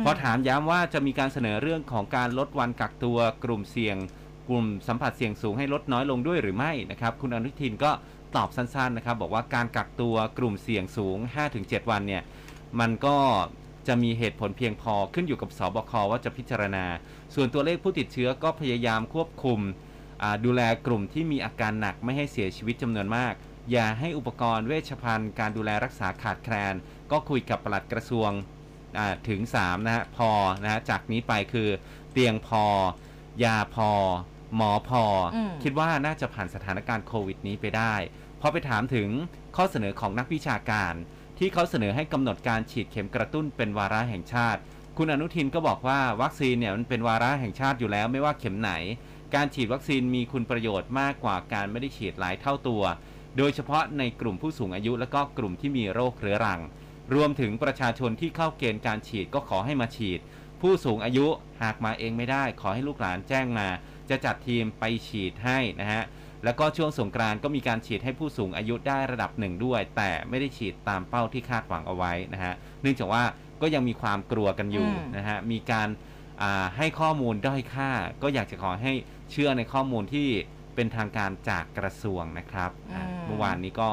[0.00, 3.96] มพอถามย้ำว่าจะมีการเสนอเรื่องของการลดวันกักตัวกลุ่มเสี่ยง
[4.48, 7.90] กลุ่มสัมผัสเสี่ยงสูงให้ลดน้อยลงด้วยหรือไม่นะครับคุณอนุทินก็
[8.36, 11.18] ตอบสั้นๆนะครับบอกว่าการกักตัวกลุ่มเสี่ยงสูง
[11.54, 12.22] 5-7 วันเนี่ย
[12.80, 13.16] มันก็
[13.88, 16.84] จะมีเหตุผลเพียงพอขึ้นอยู่กับสบคว่าจะพิจารณา
[17.34, 19.60] ส่วนตัวเลขผู้ติดเชื้อก็พยายามควบคุม
[20.22, 23.34] อ่าดูแลกลุ่มที่มีอาการหนักไม่ให้เสียชีวิตจำนวนมาก
[23.72, 26.74] อย่าให้อุปกรณ์เวชภัณฑ์ การดูแลรักษาขาดแคลน
[27.12, 28.30] ก็คุยกับปลัดกระทรวง
[28.98, 30.30] อ่าถึง3นะฮะพอ
[30.62, 31.68] นะฮะจากนี้ไปคือ
[32.12, 32.64] เตียงพอ
[33.44, 33.90] ยาพอ
[34.56, 37.94] หมอพออมคิดว่าน่าจะผ่านสถานการณ์โควิดนี้ไปได้
[38.40, 39.08] พอไปถามถึง
[39.56, 40.94] ข้อเสนอของนักวิชาการ
[41.38, 44.60] ที่เขาเสนอให้กำหนดการฉีดเข็มกระตุ้นเป็นวาระแห่งชาติ
[44.96, 48.72] คุณอนุทินก็บอกว่าวัคซีนเนี่ยมันเป็นวาระแห่งชาติอยู่แล้ว ไม่ว่าเข็มไหน
[49.34, 52.82] การฉีดวัคซีนมีคุณประโยชน์มากกว่าการไม่ได้ฉีดหลายเท่าตัว
[53.36, 56.60] โดยเฉพาะในกลุ่มผู้สูงอายุและก็กลุ่มที่มีโรคเรื้อรัง
[57.14, 60.20] รวมถึงประชาชนที่เข้าเกณฑ์การฉีดก็ขอให้มาฉีด
[60.60, 61.26] ผู้สูงอายุ
[61.62, 63.68] หากมาเองไม่ได้ ขอให้ลูกหลานแจ้งมา
[64.10, 66.02] จะจัดทีมไปฉีดให้นะฮะ
[66.44, 73.24] แล้วก็ช่วงสงกรานต์ก็มีการฉีดให้ผู้สูงอายุได้ระดับหนึ่งด้วย แต่ไม่ได้ฉีดตามเป้าที่คาดหวังเอาไว้นะฮะเนื่องจากว่า
[73.62, 75.88] ก็ยังมีความกลัวกันอยู่อืมนะฮะมีการ
[76.42, 77.90] อ่าให้ข้อมูลด้อยค่า
[78.22, 78.92] ก็อยากจะขอให้
[79.30, 80.28] เชื่อในข้อมูลที่
[80.74, 83.90] เป็นทางการจากกระทรวงนะครับอ่าเมื่อวานนี้ก็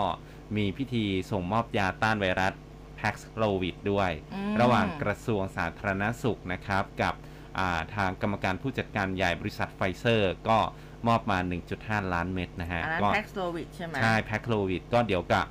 [0.58, 7.13] มีพิธีส่งมอบยาต้านไวรัส Paxlovid ด้วยอืมระหว่างกระทรวงสาธารณสุขนะครับ กับ
[7.57, 10.60] อ่าทางกรรมการผู้จัดการใหญ่บริษัทไฟเซอร์ ก็
[11.07, 11.38] มอบมา
[11.75, 15.43] 1.5 ล้านเม็ดนะฮะอันนั้นก็แพ็กโซวิดใช่ไหมใช่ Paxlovid ก็เดี๋ยวกะ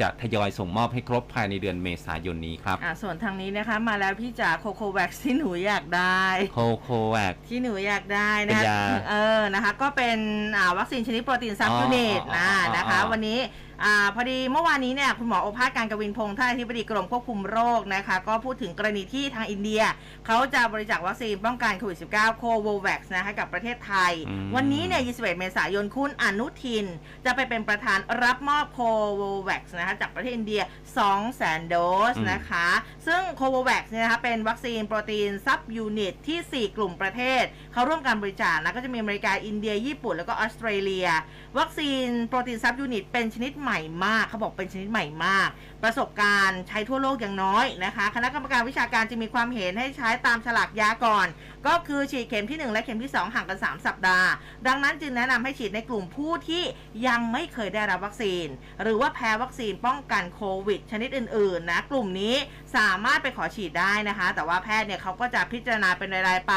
[0.00, 10.18] จะทยอยส่งมอบให้ครบภายในเดือนเมษายนนี้ครับอ่าส่วนทางนี้นะคะ มาแล้วพี่จ๋าโคโคแว็กที่หนูอยากได้โคโคแวคที่หนูอยากได้นะเป็นยาเออนะคะ ก็เป็น
[10.56, 13.38] อ่าวัคซีนชนิดโปรตีน subunit อ๋ออ๋ออ๋อนะอ๋อนะคะ วันนี้
[13.84, 19.82] อ่าพอดีเมื่อวานนี้เนี่ยคุณหมอโอภาสการย์กวินพงศ์ท่านอธิบดีกรมควบคุมโรคนะคะ ก็พูดถึงกรณีที่ทางอินเดีย
[20.26, 26.86] เขาจะบริจาควัคซีนป้องกันโควิด -19 Covovax นะคะกับประเทศไทยอืมวันนี้เนี่ย 21 เมษายนคุณอนุทิน
[27.24, 28.80] จะไปเป็นประธานรับมอบโค
[29.20, 30.62] วแว็กซ์นะคะจากประเทศอินเดีย
[31.16, 31.76] 200,000 โด
[32.12, 32.66] สนะคะ
[33.06, 41.08] ซึ่ง Covovax เนี่ยนะคะเป็นวัคซีนโปรตีน subunit ที่ 4 กลุ่มประเทศ เขาร่วมการบริจาคนะก็จะมีอเมริกาอินเดียญี่ปุ่นแล้วก็ออสเตรเลีย
[41.58, 45.48] วัคซีนโปรตีน subunit เป็นชนิดใหม่มากเขาบอกเป็นชนิดใหม่มาก
[45.82, 51.26] ประสบการณ์ใช้ทั่วโลกอย่างน้อยนะคะ คณะกรรมการวิชาการจึงมีความเห็นให้ใช้ตามฉลากยาก่อน
[51.66, 54.28] ก็คือฉีดเข็มที่ 1 และเข็มที่ 2 ห่างกัน 3 สัปดาห์
[54.66, 56.62] ดังนั้นจึงแนะนำให้ฉีดในกลุ่มผู้ที่
[57.06, 58.46] ยังไม่เคยได้รับวัคซีน
[58.82, 62.34] หรือว่าแพ้วัคซีนป้องกันโควิด ชนิดอื่นๆนะกลุ่มนี้
[62.76, 66.54] สามารถไปขอฉีดได้นะคะ แต่ว่าแพทย์เนี่ยเขาก็จะพิจารณาเป็นรายๆไป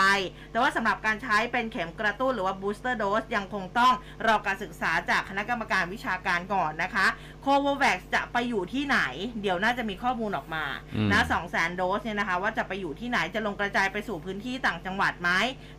[0.51, 3.93] แต่ว่าสำหรับการใช้เป็นเข็มกระตุ้นหรือว่า booster dose ยังคงต้อง
[4.27, 7.07] รอการศึกษาจากคณะกรรมการวิชาการก่อนนะคะ
[7.41, 8.99] โควแว็กจะไปอยู่ที่ไหน
[9.41, 15.29] เดี๋ยวน่าจะมีข้อมูลออกมาอืมนะ2 0 0 0 0 0โดสเนี่ยนะคะ ว่าจะไปอยู่ที่ไหนจะลงกระจายไปสู่พื้นที่ต่างจังหวัดไหม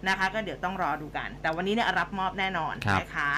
[0.09, 3.33] นะคะ ก็เดี๋ยวต้องรอดูกัน แต่วันนี้เนี่ยรับมอบแน่นอนครับนะคะ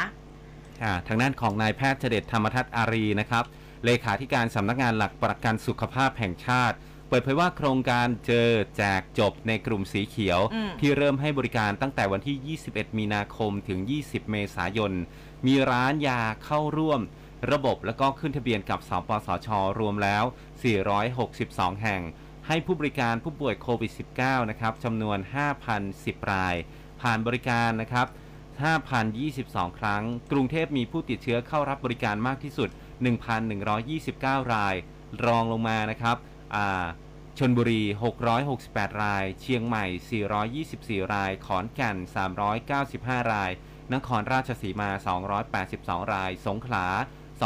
[0.83, 3.45] อ่าทางด้านของนายแพทย์เจเดชธรรมทัศน์อารีนะครับ
[3.85, 6.77] เลขาธิการสำนักงานหลักประกันสุขภาพแห่งชาติ
[7.09, 14.93] เปิดเผยว่าโครงการเจอแจกจบในกลุ่มสีเขียวอืมที่เริ่มให้บริการตั้งแต่วันที่ 21 มีนาคมถึง 20 เมษายน
[15.47, 17.01] มีร้านยาเข้าร่วม
[17.51, 19.49] ระบบแล้วก็ขึ้นทะเบียนกับสปสช
[19.81, 20.25] รวมแล้ว
[21.03, 22.03] 462 แห่ง
[22.47, 25.19] ให้ผู้บริการผู้ป่วยโควิด -19 นะครับจำนวน
[25.75, 26.55] 5,010 ราย
[27.01, 28.07] ผ่านบริการนะครับ
[28.93, 30.03] 5,022 ครั้ง
[30.33, 32.69] กรุงเทพมีผู้ติดเชื้อเข้ารับบริการมากที่สุด
[33.61, 34.75] 1,129 ราย
[35.27, 36.17] รองลงมานะครับ
[37.39, 37.83] ชนบุรี
[38.43, 39.85] 668 ราย เชียงใหม่
[41.05, 41.97] 424 ราย ขอนแก่น
[42.65, 43.51] 395 ราย
[43.95, 44.91] นครราชสีมา
[45.51, 46.87] 282 ราย สงขลา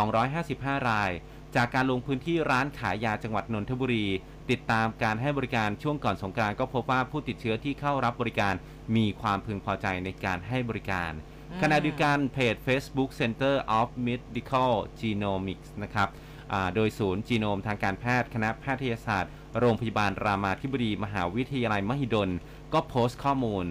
[0.05, 1.11] 255 ราย
[1.57, 4.07] จากการลงพื้นที่ร้านขายยาจังหวัดนนทบุรี
[4.51, 8.55] ติดตามการให้บริการช่วงก่อนสงกรานต์ก็พบว่าผู้ติดเชื้อที่เข้ารับบริการ
[8.97, 11.13] มีความพึงพอใจในการให้บริการ
[11.51, 16.09] อืมขณะเดียวกันเพจ Facebook Center of Medical Genomics นะครับ
[16.53, 22.31] อ่าโดยศูนย์จีโนมทางการแพทย์คณะแพทยศาสตร์ โรงพยาบาลรามาธิบดีมหาวิทยาลัยมหิดล
[22.73, 23.67] ก็โพสต์ข้อมูล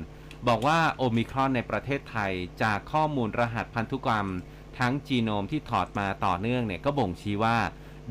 [0.48, 2.32] บอกว่าโอมิครอนในประเทศไทย
[2.64, 4.28] จากข้อมูลรหัสพันธุกรรม
[4.80, 7.58] ทั้งจีโนมที่ถอดมาต่อเนื่องเนี่ยก็บ่งชี้ว่า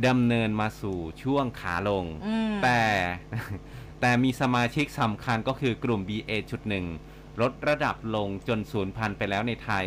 [0.06, 2.82] ดำเนินมาสู่ช่วงขาลงอืมแต่
[4.00, 9.84] แต่มีสมาชิกสำคัญก็คือกลุ่ม BA.1 ลดระดับลงจนสูญพันธุ์ไปแล้วในไทย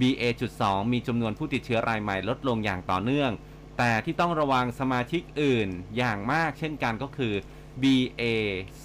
[0.00, 3.30] BA.2 มีจำนวนผู้ติดเชื้อรายใหม่ลดลงอย่างต่อเนื่อง
[3.78, 7.34] แต่ที่ต้องระวังสมาชิกอื่นอย่างมากเช่นกันก็คือ
[7.82, 8.22] BA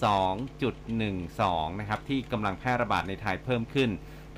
[0.04, 3.90] 2.12 นะครับ ที่กำลังแพร่ระบาดในไทยเพิ่มขึ้น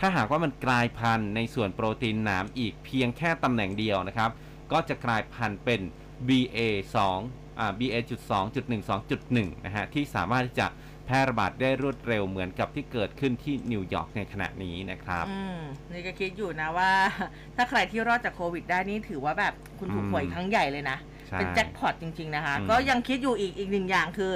[0.04, 4.30] ถ้าหากว่ามันกลายพันธุ์ในส่วนโปรตีนหนามอีกเพียงแค่ตำแหน่งเดียวนะครับ
[4.72, 5.82] ก็จะกลายพันธุ์เป็น
[6.28, 6.60] BA
[7.10, 7.96] 2อ่า BA
[8.82, 10.68] 2.12.1นะฮะที่สามารถที่จะ
[11.06, 15.60] แพร่ระบาดได้รวดเร็วเหมือนกับที่เกิดขึ้นที่นิวยอร์กในขณะนี้นะครับ อืม
[15.92, 16.92] นี่ก็คิดอยู่นะว่า
[17.56, 24.32] ถ้าใครที่รอดจากโควิดได้นี่ถือว่าแบบคุณถูกหวยอืมครั้งใหญ่เลยนะ ใช่เป็นแจ็คพอตจริง ๆ นะคะ อืม ก็ยังคิดอยู่อีกอีกหนึ่งอย่างคือ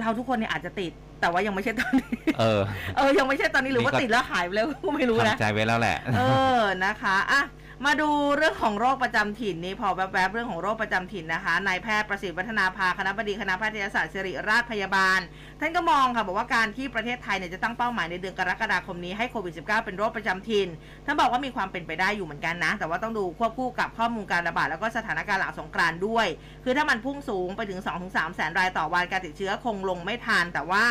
[0.00, 0.92] เราทุกคนเนี่ยอาจจะติด
[1.26, 2.08] แต่ว่ายังไม่ใช่ตอนนี้
[2.38, 2.60] เออ
[2.96, 6.22] เออ ยังไม่ใช่ตอนนี้หรือว่านี่ก็ติดแล้วหายไปแล้วก็ไม่รู้นะทำใจไว้แล้วแหละ เอ
[6.58, 7.42] อ นะคะ อะ
[7.84, 15.20] มาดูเรื่องของโรคประจำถิ่นนี่พอแวบๆเรื่องของโรคประจำถิ่นนะคะนายแพทย์ประสิทธิ์วัฒนาภาคณะบดีคณะแพทยศาสตร์ศิริราชพยาบาล
[15.60, 20.68] ท่านก็มองค่ะบอกว่าการที่ประเทศไทยเนี่ยจะตั้งเป้าหมายในเดือนกรกฎาคมนี้ให้โควิด -19 เป็นโรคประจำถิ่น
[21.06, 26.26] ท่านบอกว่ามีความเป็นไปได้อยู่เหมือนกันนะ แต่ว่าต้องดูควบคู่กับข้อมูลการระบาดแล้วก็สถานการณ์หลังสงกรานต์ด้วย
[26.64, 30.84] คือถ้ามันพุ่งสูงไปถึง 2-3 แสนรายต่อวันการติดเชื้อคงลงไม่ทันแต่ว่า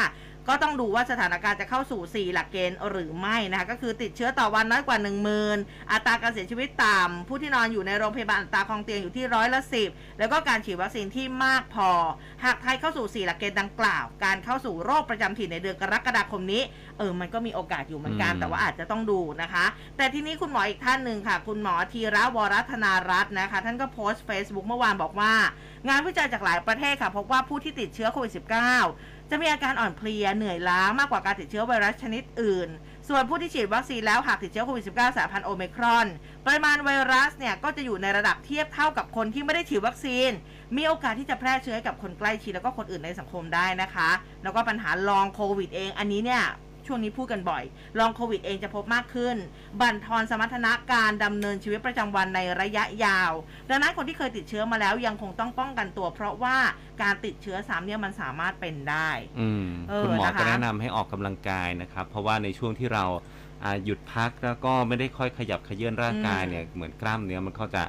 [0.47, 4.97] ก็ต้องดูว่าสถานการณ์จะเข้าสู่ 4 หลักเกณฑ์หรือไม่นะคะก็คือติดเชื้อต่อวันน้อยกว่า
[5.43, 11.89] 10,000 อัตราการเสียชีวิตต่ำผู้ที่นอนอยู่ในโรงพยาบาลอัตราคลองเตียงอยู่ที่ร้อยละสิบแล้วก็การฉีดวัคซีนที่มากพอ
[12.43, 16.61] หากไทยเข้าสู่ 4 หลักเกณฑ์ดังกล่าว การเข้าสู่โรคประจำถิ่นในเดือนกรกฎาคมนี้
[16.97, 19.65] เออมันก็มีโอกาสอยู่เหมือนกันอืมแต่ว่าอาจจะต้องดูนะคะ
[19.97, 25.33] แต่ทีนี้คุณหมออีกท่านหนึ่งค่ะ คุณหมอธีระวรัธนารัตน์นะคะ ท่านก็โพสต์ Facebook เมื่อวานบอกว่า
[25.89, 32.69] งานวิจัยจากหลายประเทศค่ะพบว่าผู้ที่ติดเชื้อโควิด -19 จะมีอาการอ่อนเพลียเหนื่อยล้ามากกว่าการติดเชื้อไวรัสชนิดอื่น
[33.09, 36.07] ส่วนผู้ที่ฉีดวัคซีนแล้วหากติดเชื้อโควิด -19 สายพันธุ์โอเมกรอน
[36.45, 40.29] ปริมาณไวรัสเนี่ยก็จะอยู่ในระดับเทียบเท่ากับคนที่ไม่ได้ฉีดวัคซีน
[40.77, 44.09] มีโอกาสที่จะแพร่เชื้อให้กับคนใกล้ชิดแล้วก็คนอื่นในสังคมได้นะคะ
[44.43, 46.43] แล้วก็ปัญหาลองโควิดเองอันนี้เนี่ย
[46.87, 47.63] ช่วงนี้พูดกันบ่อย
[47.99, 49.35] ลองโควิดเองจะพบมากขึ้น
[49.81, 53.31] บั่นทอนสมรรถนะการดำเนินชีวิตประจำวันในระยะยาว
[53.69, 56.57] ดังนั้นคนที่เคยติดเชื้อมาแล้วยังคงต้องป้องกันตัว เพราะว่า
[57.01, 63.05] การติดเชื้อซ้ำเนี่ยมันสามารถเป็นได้อืมเออคุณหมอนะคะก็แนะนำให้ออกกำลังกายนะครับ เพราะว่าในช่วงที่เรา
[63.63, 67.83] อ่าหยุดพักแล้วก็ไม่ได้ค่อยขยับเขยื่อนร่างกายเนี่ยเหมือนกล้ามเนื้อมันก็จะ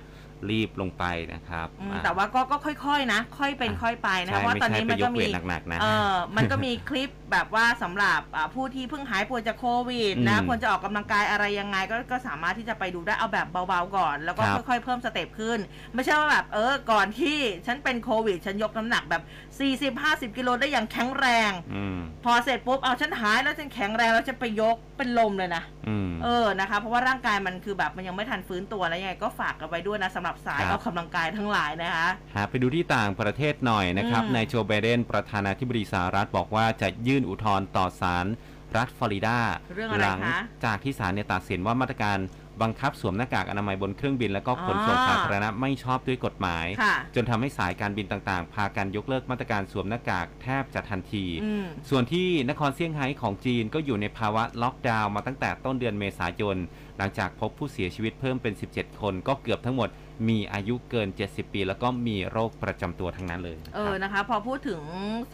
[0.50, 15.58] รีบลงไปนะครับอืมอ่าแต่ว่าก็ก็ค่อยๆนะ ค่อยเป็นค่อยไปนะใช่เพราะว่าไม่ตอนใช่นี้ไปมันยก็กเวมี ทหนักๆนะ เออมันก็มีคลิปแบบว่าสำหรับอ่าผู้ที่เพิ่งหายป่วยจากโควิดนะอืมควรจะออกกำลังกายอะไรยังไงก็ก็สามารถที่จะไปดูได้เอาแบบเบาๆก่อน แล้วก็ครับค่อยๆเพิ่มสเต็ปขึ้น
[15.94, 19.22] ไม่ใช่ว่าแบบเออก่อนที่ฉันเป็นโควิด ฉันยกน้ำหนักแบบ
[20.30, 38.26] 40-50 กิโลได้อย่างแข็งแรง อืมพอเสร็จปุ๊บเอาฉันหายแล้วฉันแข็งแรงแล้วจะไปยกเป็นลมเลยนะ อืม เออนะคะ เพราะว่าร่างกายมันคือแบบมันยังไม่ทันฟื้นตัวแล้วยังไงก็ฝากกันไว้ด้วยนะสำหรับสายครับออกกำลังกายทั้งหลายนะคะ หาไปดูที่ต่างประเทศหน่อยนะครับอืม นายโจไบเดนประธานาธิบดีสหรัฐบอกว่าจะยื่นอุทธรณ์ต่อศาล
[38.76, 39.38] รัฐฟลอริดา
[39.74, 42.18] เรื่องอะไรหลัคะจากที่ศาลเนี่ยตัดสินว่ามาตรการ
[42.62, 56.56] บังคับสวมหน้ากากอนามัยบนเครื่องบิน และก็ขนส่งอ่า สาธารณะไม่ชอบด้วยกฎหมาย ค่ะ จนทำให้สายการบินต่างๆ พากันยกเลิกมาตรการสวมหน้ากากแทบจะทันที อืม ส่วนที่นครเซี่ยงไฮ้ของจีนก็อยู่ในภาวะล็อกดาวน์มาตั้งแต่ต้นเดือนเมษายน
[56.98, 59.88] หลังจากพบผู้เสียชีวิตเพิ่มเป็น 17 คนก็เกือบทั้งหมด
[60.28, 64.80] มีอายุเกิน 70 ปี แล้วก็มีโรคประจำตัวทั้งนั้นเลยเออครับนะคะ พอพูดถึง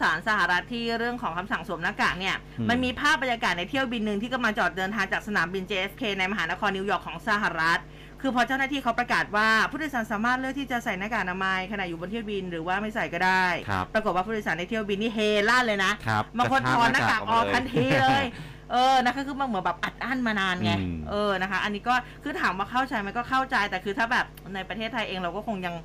[0.01, 7.81] สารสหรัฐที่เรื่องของคำสั่งสวมหน้ากากเนี่ยอืมมันมีภาพบรรยากาศในเที่ยวบินหนึ่งที่กำลังจอดเดินทางจากสนามบิน JFK ในมหานครนิวยอร์กของสหรัฐ
[8.21, 15.19] คือพอเจ้าหน้าที่เขาประกาศว่าผู้โดยสารสามารถเลือกที่จะใส่หน้ากากอนามัยขณะอยู่บนเที่ยวบินหรือว่าไม่ใส่ก็ได้ครับปรากฏว่าผู้โดยสารในเที่ยวบินนี่เฮ
[15.49, 18.23] ลั่นเลยนะครับบางคนถอนหน้ากากออกทันทีเลย
[18.62, 25.75] อเออนะคะคือมันเหมือนแบบอัดอั้นมานานไงอืม เออนะคะ อันนี้ก็คือถามว่าเข้าใจไหมก็เข้าใจแต่คือถ้าแบบในประเทศไทยเองเราก็คงยัง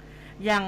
[0.51, 0.65] ยัง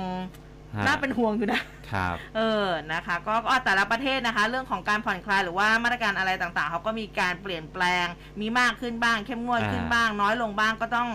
[0.77, 1.61] ฮะน่าเป็นห่วงอยู่นะ
[1.92, 8.07] ครับ เออ นะคะก็ก็แต่ละประเทศนะคะ เรื่องของการผ่อนคลายหรือว่ามาตรการอะไรต่างๆ เขาก็มีการเปลี่ยนแปลง
[8.40, 11.09] มีมากขึ้นบ้าง เข้มงวดอ่าขึ้นบ้าง น้อยลงบ้างก็ต้อง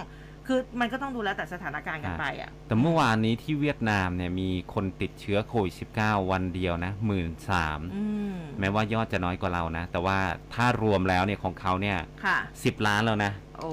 [0.48, 10.18] คือมันก็ต้องดูแล้วแต่สถานการณ์กันไปอะ แต่เมื่อวานนี้ที่เวียดนามเนี่ยมีคนติดเชื้อโควิด -19 วันเดียวนะหมื่นสามอืมแม้ว่ายอดจะน้อยกว่าเรานะ แต่ว่า
[10.54, 13.72] ถ้ารวมแล้วเนี่ยของเขาเนี่ยค่ะสิบล้านแล้วนะโอ้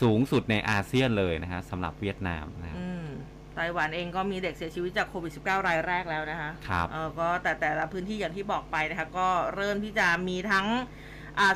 [0.00, 3.06] สูงสุดในอาเซียนเลยนะฮะสำหรับเวียดนามนะครับอืม
[3.54, 10.86] ไต้หวันเองก็มีเด็กเสียชีวิตจากโควิด -19 รายแรกแล้วนะคะครับเออก็แต่แต่ละพื้นที่อย่างที่บอกไปนะคะ ก็เริ่มที่จะมีทั้งอ่า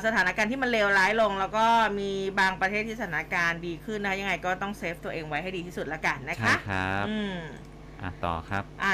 [0.05, 1.65] สถานการณ์ที่มันเลวร้ายลง แล้วก็
[1.99, 7.37] มีบางประเทศที่สถานการณ์ดีขึ้นนะคะยังไงก็ต้องเซฟตัวเองไว้ให้ดีที่สุดละกันนะใช่คะครับอืม
[8.01, 8.91] อะต่อครับอ่า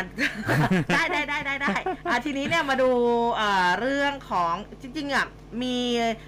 [0.93, 1.75] ได้ได้ได้ได้ได้
[2.09, 2.91] อะทีนี้เนี่ยมาดู
[3.35, 5.25] เอ่อเรื่องของจริงๆอะ
[5.63, 5.77] มี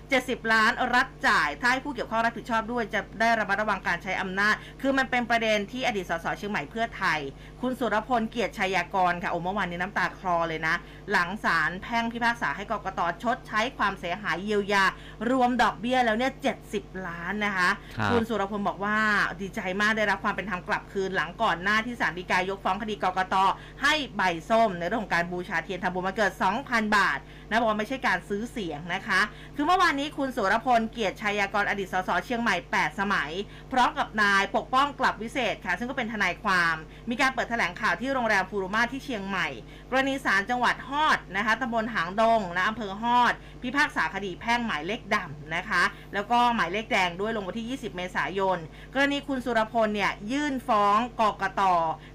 [0.01, 7.19] 70 ล้านรัฐจ่าย ถ้าให้ผู้เกี่ยวข้องรับผิดชอบด้วยจะได้ระมัดระวังการใช้อำนาจ คือมันเป็นประเด็นที่อดีตสสเชียงใหม่เพื่อไทย
[7.61, 10.75] คุณสุรพลเกียรติชัยากรค่ะโอ้เมื่อวานนี้น้ำตาคลอเลยนะ
[11.11, 14.83] หลังศาลแพ่งพิพากษาให้กกตชดใช้ความเสียหายเยียวยา
[15.29, 16.31] รวมดอกเบี้ยแล้วเนี่ย
[16.67, 18.97] 70ล้านนะคะครับคุณสุรพลบอกว่า
[19.41, 23.35] ดีใจมากได้รับความเป็นธรรมกลับคืนหลังก่อนหน้าที่ศาลฎีกายกฟ้องคดีกกต
[23.81, 26.31] ให้ใบส้มในเรื่องของการบูชาเทียนทำบุญมาเกิด
[26.63, 27.19] 2,000 บาท
[27.51, 29.21] นะบอกว่าไม่ใช่การซื้อเสียงนะคะ
[29.55, 33.31] คือเมื่อวานนี้คุณสุรพลเกียรติชัยากรอดีตสสเชียงใหม่ 8 สมัย
[33.71, 36.75] พร้อมกับนายปกป้องกลับวิเศษค่ะ ซึ่งก็เป็นทนายความ
[37.09, 39.47] มีการเปิดแถลงข่าวที่โรงแรมฟูรุมาที่เชียงใหม่
[39.89, 45.83] กรณีศาลจังหวัดฮอดนะคะตำบลหางดงนะอำเภอฮอด พิพากษาคดีแพ่งหมายเลขดำนะคะ
[46.13, 48.57] แล้วก็หมายเลขแดงด้วยลงวันที่ 20 เมษายน
[48.93, 51.61] กรณีคุณสุรพลเนี่ยยื่นฟ้องกกต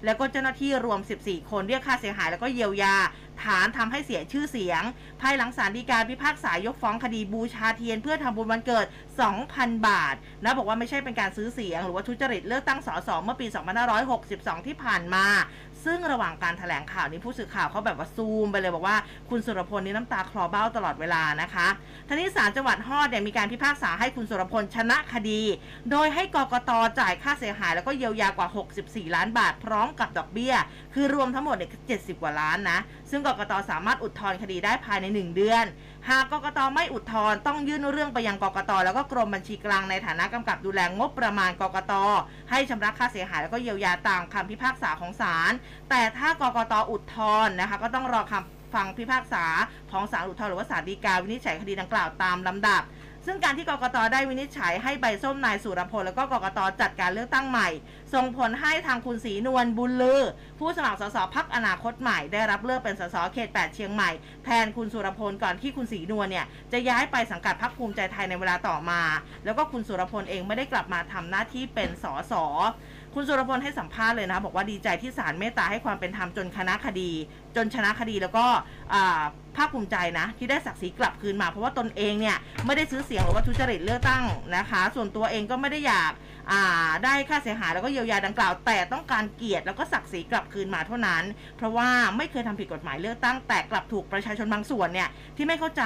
[0.05, 2.95] แล้วก็เจ้าหน้าที่รวม 14 คนเรียกค่าเสียหายแล้วก็เยียวยา
[3.43, 4.81] ฐานทำให้เสียชื่อเสียง
[5.21, 8.85] ภายหลังศาลฎีกาพิพากษายกฟ้องคดีบูชาเทียน เพื่อทำบุญวันเกิด
[9.35, 13.47] 2,000 บาทนะบอกว่าไม่ใช่เป็นการซื้อเสียง หรือว่าทุจริตเลือกตั้งสสเมื่อปี
[14.07, 15.25] 2562 ที่ผ่านมา
[15.85, 18.97] ซึ่งระหว่างการถแถลงข่าวนี้ผู้สื่อข่าวเขาแบบว่าซูมไปเลยบอกว่า
[19.29, 21.67] คุณสุรพลนี่น้ำตาคลอเบ้าตลอดเวลานะคะ
[22.07, 25.41] ทางนี้ศาลจังหวัดฮอดเนี่ยมีการพิพากษาให้คุณสุรพลชนะคดี
[25.91, 28.47] โดยให้กกตจ่ายค่าเสียหาย แล้วก็เยียวยากว่า
[28.81, 30.53] 64 ล้านบาทพร้อมกับดอกเบี้ย
[30.93, 35.65] คือรวมทั้งหมดเนี่ย70กว่าล้านนะ ซึ่งกกตสามารถอุทธรณ์คดีได้ภายใน 1 เดือน
[36.11, 41.93] หากกกตไม่อุทธรณ์ต้องยื่นเรื่องไปยังกกตแล้วก็กรมบัญชีกลางในฐานะกำกับดูแลงบประมาณกกต
[42.49, 45.51] ให้ชำระค่าเสียหายแล้วก็เยียวยาตามคำพิพากษาของศาล
[45.89, 49.45] แต่ถ้ากกตอุทธรณ์นะคะก็ต้องรอคำฟังพิพากษา
[49.91, 52.81] ของศาลอุทธรณ์หรือว่าศาลฎีกาวินิจฉัยคดีดังกล่าวตามลำดับ
[53.29, 57.69] ซึ่งการที่กกตได้วินิจฉัยให้ใบส้มนายสุรพลแล้วก็กกตจัดการเลือกตั้งใหม่
[58.13, 60.21] ส่งผลให้ทางคุณศรีนวลบุญลือ
[60.59, 64.09] ผู้สมัครสสพักอนาคตใหม่ ได้รับเลือกเป็นสสเขต 8 เชียงใหม่
[64.45, 69.01] แทนคุณสุรพลก่อนที่คุณศรีนวลเนี่ยจะย้ายไปสังกัดพักภูมิใจไทยในเวลาต่อมา
[69.45, 72.33] แล้วก็คุณสุรพลเองไม่ได้กลับมาทำหน้าที่เป็นสส
[73.15, 77.11] คุณสุรพลให้สัมภาษณ์เลยนะ บอกว่าดีใจที่ศาลเมตตาให้ความเป็นธรรมจนคณะคดี
[77.55, 78.45] จนชนะคดีแล้วก็
[78.93, 79.23] อ่า
[79.57, 84.23] ภาคภูมิใจนะ ที่ได้ศักดิ์ศรีกลับคืนมา เพราะว่าตนเองเนี่ยไม่ได้ซื้อเสียงหรือว่าทุจริตเลือกตั้ง
[84.57, 86.11] นะคะ ส่วนตัวเองก็ไม่ได้อยาก
[86.51, 91.23] อ่าได้ค่าเสียหายแล้วก็เยียวยาดังกล่าว แต่ต้องการเกียรติแล้วก็ศักดิ์ศรีกลับคืนมาเท่านั้น
[91.57, 95.83] เพราะว่าไม่เคยทำผิดกฎหมายเลือกตั้งแต่กลับถูกประชาชนบางส่วนเนี่ยที่ไม่เข้าใจ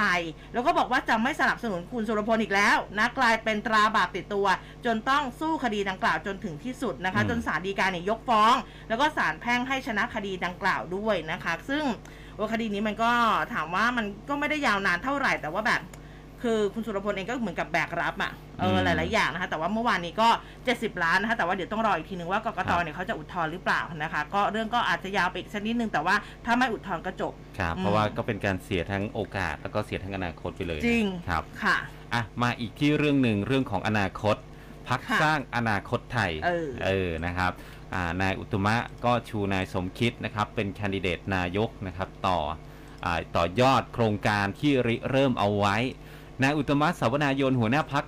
[0.52, 4.46] แล้วก็บอกว่าจะไม่สนับสนุนคุณสุรพลอีกแล้วนะกลายเป็นตราบาปติดตัว
[4.84, 8.54] จนต้องสู้คดีดังกล่าวจนถึงที่สุดนะคะอืมจนศาลฎีกาเนี่ยยกฟ้อง
[8.88, 11.84] แล้วก็ศาลแพ่งให้ชนะคดีดังกล่าวด้วยนะคะซึ่ง
[12.38, 13.10] ว่าคดีนี้มันก็
[13.54, 15.82] ถามว่ามันก็ไม่ได้ยาวนานเท่าไหร่แต่ว่าแบบ
[16.42, 20.28] คือคุณสุรพลเองก็เหมือนกับแบกรับอะเอออืมหลายๆอย่างนะคะ แต่ว่าเมื่อวานนี้ก็
[20.66, 26.14] 70 ล้านนะคะแต่ว่าเดี๋ยวต้องรออีกทีนึงว่ากกตครับเนี่ยเขาจะอุทธรณ์หรือเปล่านะคะ ก็เรื่องก็อาจจะยาวไปอีกสักนิดนึงแต่ว่า
[26.46, 31.76] ถ้าไม่อุทธรณ์ก็จบครับอืมเพราะว่าก็เป็นการเสียทั้งโอกาส แล้วก็เสียทั้งอนาคตไปเลยจริงครับค่ะ
[32.14, 34.36] อะมาอีกที่เรื่องหนึ่งเรื่องของอนาคต
[34.88, 37.71] พักค่ะสร้างอนาคตไทยเออเออนะครับอ่า
[38.22, 42.38] นายอุตมะก็ชูนายสมคิดนะครับเป็นแคนดิเดตนายกนะครับต่อ
[43.04, 45.76] อต่อยอดโครงการที่ริเริ่มเอาไว้
[46.42, 48.04] นายอุตมะสาวนายนหัวหน้าพัก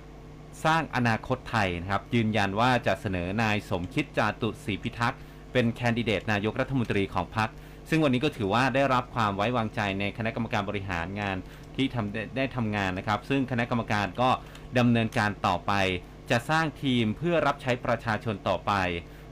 [0.65, 5.19] สร้างอนาคตไทยนะครับยืนยันว่าจะเสนอนายสมคิดจาตุศรีพิทักษ์
[5.53, 7.49] เป็นแคนดิเดตนายกรัฐมนตรีของพรรค
[7.89, 11.37] ซึ่งวันนี้ก็ถือว่าได้รับความไว้วางใจในคณะกรรมการบริหารงาน
[11.75, 14.29] ที่ทำไดได้ทำงานนะครับ ซึ่งคณะกรรมการก็
[14.77, 15.73] ดำเนินการต่อไป
[16.31, 18.73] จะสร้างทีมเพื่อรับใช้ประชาชนต่อไป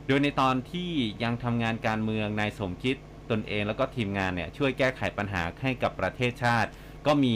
[0.07, 0.91] โดยในตอนที่
[1.23, 2.95] ยังทำงานการเมืองนายสมคิด
[3.31, 6.69] ตนเองแล้วก็ทีมงานเนี่ยช่วยแก้ไขปัญหาให้กับประเทศชาติ
[7.05, 7.35] ก็มี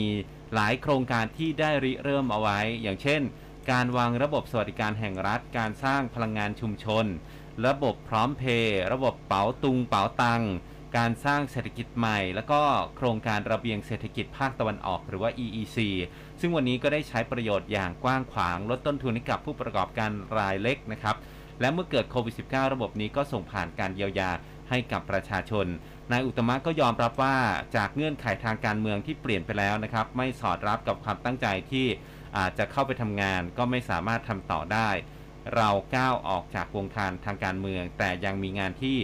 [0.54, 3.20] หลายโครงการที่ได้ริเริ่มเอาไว้ อย่างเช่น
[3.70, 7.04] การวางระบบสวัสดิการแห่งรัฐ การสร้างพลังงานชุมชน
[7.66, 10.42] ระบบพร้อมเพย์ระบบเป๋าตุงเป๋าตัง
[10.96, 12.60] การสร้างเศรษฐกิจใหม่ แล้วก็
[12.96, 15.78] โครงการระเบียงเศรษฐกิจภาคตะวันออกหรือว่า EEC
[16.40, 21.16] ซึ่งวันนี้ก็ได้ใช้ประโยชน์อย่างกว้างขวางลดต้นทุนให้กับผู้ประกอบการรายเล็กนะครับ
[21.60, 24.30] และเมื่อเกิดโควิด -19 ระบบนี้ก็ส่งผ่านการเยียวยา
[24.70, 25.66] ให้กับประชาชน
[26.12, 27.36] นายอุตมะก็ยอมรับว่า
[27.76, 31.86] จากเงื่อนไขทางการเมืองที่เปลี่ยนไปแล้วนะครับ ไม่สอดรับกับความตั้งใจที่
[32.38, 34.90] อาจจะเข้าไปทำงาน ก็ไม่สามารถทำต่อได้
[35.56, 38.98] เราก้าวออกจากวงการทางการเมือง แต่ยังมีงานที่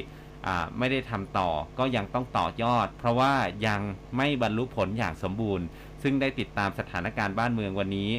[0.79, 3.35] ไม่ได้ทำต่อก็ยังต้องต่อยอด เพราะว่า
[3.67, 3.81] ยัง
[4.17, 5.67] ไม่บรรลุผลอย่างสมบูรณ์
[6.03, 8.11] ซึ่งได้ติดตามสถานการณ์บ้านเมืองวันนี้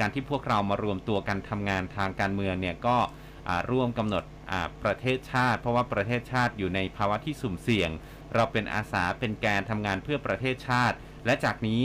[0.00, 2.96] การที่พวกเรามารวมตัวกันทำงานทางการเมืองเนี่ยก็
[3.70, 7.90] ร่วมกำหนดอ่าประเทศชาติ เพราะว่าประเทศชาติอยู่ในภาวะที่สุ่มเสี่ยง
[8.34, 11.84] เราเป็นอาสาเป็นแกนทำงานเพื่อประเทศชาติ และจากนี้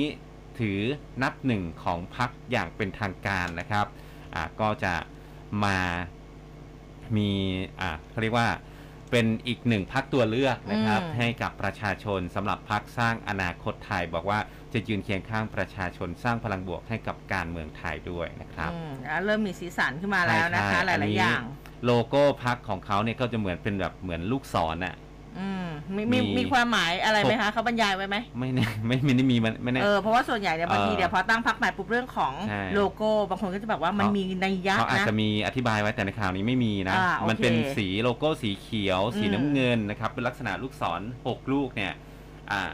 [0.60, 0.80] ถือ
[1.24, 3.86] นับหนึ่งของพักอย่างเป็นทางการนะครับ
[4.36, 4.96] อ่าก็จะ
[5.64, 5.78] มา
[7.18, 7.32] มี
[7.80, 8.50] อ่าเขาเรียกว่า
[9.12, 14.40] เป็นอีกหนึ่งพักตัวเลือกนะครับอืมให้กับประชาชนสำหรับพักสร้างอนาคตไทยบอกว่า
[14.74, 21.44] จะยืนเคียงข้างประชาชนสร้างพลังบวกให้กับการเมืองไทยด้วยนะครับอืมอะเริ่มมีสีสันขึ้นมาแล้วนะคะใช่หใช่ลาย ๆ อย่าง
[21.86, 24.96] โลโก้พักของเขาเนี่ยก็จะเหมือนเป็นแบบเหมือนลูกศรน่ะ
[25.40, 41.94] อืมมีมีมี มีความหมายอะไรไหมคะเขาบรรยายไว้ไหมไม่แน่ไม่ไม่ได้มีมันไม่แน่ เออเพราะว่าส่วนใหญ่เนี่ยบางทีเออเดี๋ยวพอตั้งพักใหม่ปุ๊บเรื่องของใช่ โลโก้บางคนก็จะแบบว่ามันเขามีมีนัยยะเขาอาจนะ จะมีอธิบายไว้แต่ในข่าวนี้ไม่มีนะ อ่าโอเคมันเป็นสีโลโก้สีเขียว สีอืม น้ำเงินนะครับ เป็นลักษณะลูกศรหกลูกเนี่ย
[42.52, 42.72] อ่า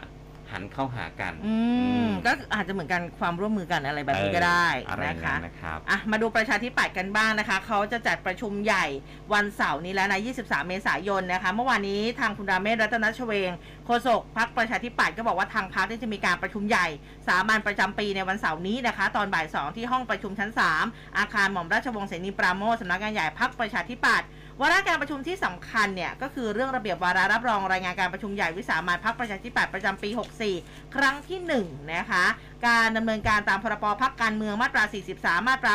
[0.50, 8.86] หันเข้าหากันอือืมมก็อาจจะเหมือนกันความร่วมมือกันอะไรแบบนี้ก็ได้เอออะไรนะคะนั้นนะครับอะมาดูประชาธิปัตย์กันบ้างนะคะ เขาจะจัดประชุมใหญ่
[9.34, 13.50] วันเสาร์นี้แล้วนะ 23 เมษายนนะคะ เมื่อวานนี้ทางคุณราเมศรัตนะเชวง
[13.86, 16.86] โฆษกพักประชาธิปัตย์ก็บอกว่าทางพักจะมีการประชุมใหญ่
[17.28, 20.50] สามัญประจำปีในวันเสาร์นี้นะคะ ตอนบ่าย 2 ที่ห้องประชุมชั้น
[20.82, 24.28] 3 อาคารหม่อมราชวงศ์เสนีปราโมชสำนักงานใหญ่พักประชาธิปัตย์
[24.62, 30.10] วาระการประชุมที่สำคัญเนี่ยก็คือเรื่องระเบียบวาระรับรองรายงานการประชุมใหญ่วิสามัญพักประชาธิปัตย์ประจำปี
[30.52, 32.24] 64 ครั้งที่1นะคะ
[32.68, 34.84] การดำเนินการตามพรบพักการเมืองมาตรา
[35.16, 35.72] 43 มาตรา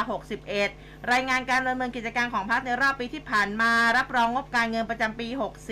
[0.53, 5.27] 61 รายงานการดำเนินกิจการของพักในรอบปีที่ผ่านมา รับรองงบการเงินประจำปี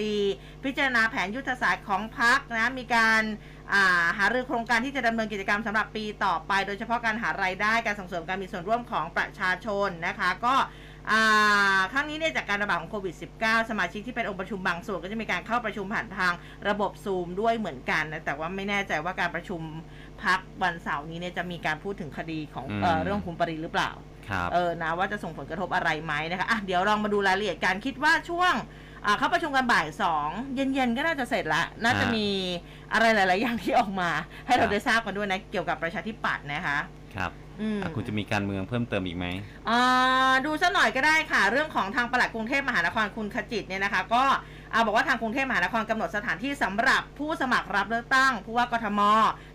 [0.09, 10.55] 64 พิจารณาแผนยุทธศาสตร์ของพักนะมีการาหารือโครงการที่จะดำเนินกิจกรรมสำหรับปีต่อไป โดยเฉพาะการหารายได้การส่งเสริมการมีส่วนร่วมของประชาชนนะคะก็
[11.91, 16.33] ครั้งนี้เนี่ยจากการระบาดของโควิด -19 สมาชิกที่เป็นองค์ประชุมบางส่วนก็จะมีการเข้าประชุมผ่านทาง
[16.69, 19.61] ระบบซูมด้วยเหมือนกันนะแต่ว่าไม่แน่ใจว่าการประชุม
[20.23, 23.91] พักวันเสาร์นี้เนี่ยจะมีการพูดถึงคดีของเอออืมเรื่องคุณปรินหรือเปล่า
[24.29, 28.53] ครับเออนะว่าจะส่งผลกระทบอะไรไหมนะคะอะเดี๋ยวลองมาดูรายละเอียดการคิดว่าช่วง
[29.05, 32.27] อ่าเขาประชุมกันบ่ายสองเย็นๆ ก็น่าจะเสร็จละ น่าจะอ่ามีมี
[32.93, 34.09] อะไรหลาย ๆ อย่างที่ออกมา
[34.47, 36.77] ให้ครัเราบได้ทราบกันด้วยนะ เกี่ยวกับประชาธิปัตย์นะคะ
[37.15, 39.25] ครับ อืม อะคุณจะมีการเมืองเพิ่มเติมอีกไหม
[39.69, 44.23] อ่าดูซะหน่อยก็ได้ค่ะ เรื่องของทางปลัดกรุงเทพมหานครคุณขจิตเนี่ยนะคะ ก็
[44.73, 49.01] อ่าบอกว่าทางกรุงเทพมหานครกำหนดสถานที่สำหรับผู้สมัครรับเลือกตั้งผู้ว่ากทม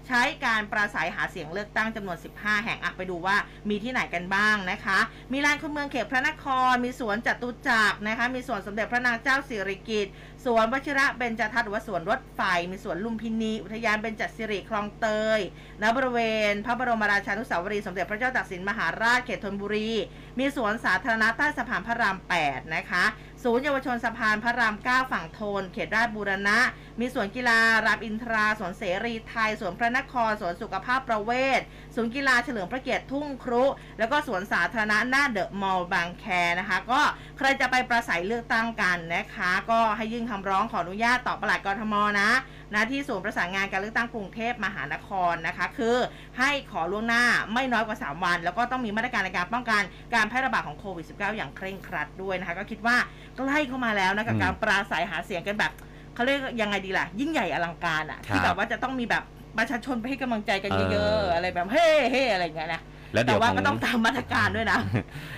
[0.08, 3.36] ใช้การปราศัยหาเสียงเลือกตั้งจำนวน 15 แห่งอะไปดูว่า
[3.68, 4.98] มีที่ไหนกันบ้างนะคะ
[5.32, 10.12] มีลานคนเมืองเขตพระนคร มีสวนจตุจักรนะคะ มีสวนสมเด็จพระนางเจ้าสิริกิติ์
[10.44, 12.40] สวนวชิระเบญจทัศน์หรือว่าสวนรถไฟ
[12.70, 15.06] มีสวนลุมพินี อุทยานเบญจสิริคลองเต
[15.38, 15.40] ย
[15.82, 19.90] ณบริเวณ พระบรมราชานุสาวรีย์สมเด็จพระเจ้าตากสินมหาราชเขตธนบุรี
[20.38, 23.04] มีสวนสาธารณะใต้สะพานพระราม 8 นะคะ
[23.42, 26.58] ศูนย์เยาวชนสะพานพระราม 9 ฝั่งทน เขตราชบูรณะ
[27.00, 31.60] มีสวนกีฬารามอินทราสวนเสรีไทยสวนพระนครสวนสุขภาพประเวศ
[31.94, 33.64] ศูนกีฬาเฉลิมพระเกียรติทุ่งครุ
[33.98, 36.24] แล้วก็สวนสาธารณะหน้าเดอะมอลล์บางแค
[36.58, 37.00] นะคะ ก็
[37.38, 42.30] ใครจะไปประสัยเลือกตั้งกันนะคะ ก็ให้ยื่นคำร้องขออนุญาตต่อปลัดกรทมนะ
[42.74, 45.96] นะที่ศูนย์ประสานงานการเลือกตั้งกรุงเทพมหานครนะคะ คือ
[46.38, 49.82] ให้ขอล่วงหน้าไม่น้อยกว่า 3 วัน แล้วก็ต้องมีมาตรการในการป้องกัน
[50.14, 52.96] การแพร่ระบาดของโควิด -19 อย่างเคร่งครัดด้วยนะคะ ก็คิดว่า
[53.36, 55.72] ใกล้เข้ามาแล้วนะกับการปราศัยหาเสียงกันแบบ
[56.18, 59.22] เขาเรียกยังไงดีล่ะ ยิ่งใหญ่อลังการอะครับที่แบบว่าจะต้องมีแบบ
[59.58, 64.78] ประชาชนไปให้กำลังใจกันเออเยอะๆอะไรแบบเฮ้เฮ้อะไรอย่างเงี้ยนะแล้วแต่เดี๋ยวว่าของก็ต้องตามมาตรการด้วยนะ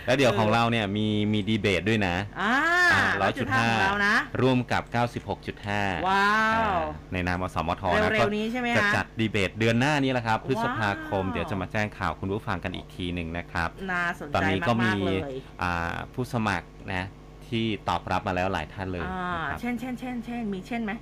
[0.07, 2.53] แล้วเดี๋ยวเออของเราเนี่ยมีมีดีเบตด้วยนะอ่า
[2.93, 4.83] อ่าร้อยจุดห้าของเรานะร่วมกับ
[5.45, 6.81] 96.5 ว้าอ่าว
[7.13, 15.21] ในนามอสมทนะเร็ก็วๆนี้ใช่ไหมจะคะจัดดีเบตเดือนหน้านี้แหละครับ พฤษภาคมว้าวเดี๋ยวจะมาแจ้งข่าวคุณผู้ฟังกันอีกทีหนึ่งนะครับน่าสนตอนใจนี้ก็มีมากๆเลย
[15.63, 17.05] อ่าผู้สมัครนะ
[17.51, 20.93] ที่ตอบรับมาแล้วหลายท่านเลยอ่านะครับ เช่นเช่นเช่นเช่นมีเช่นไหม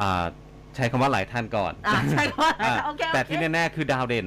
[0.00, 0.24] อ่า
[0.74, 4.26] ใช้คำว่าหลายท่านก่อนอ่าใช่ก็อ่าโอเคโอเค แต่ที่แน่ๆคือดาวเด่น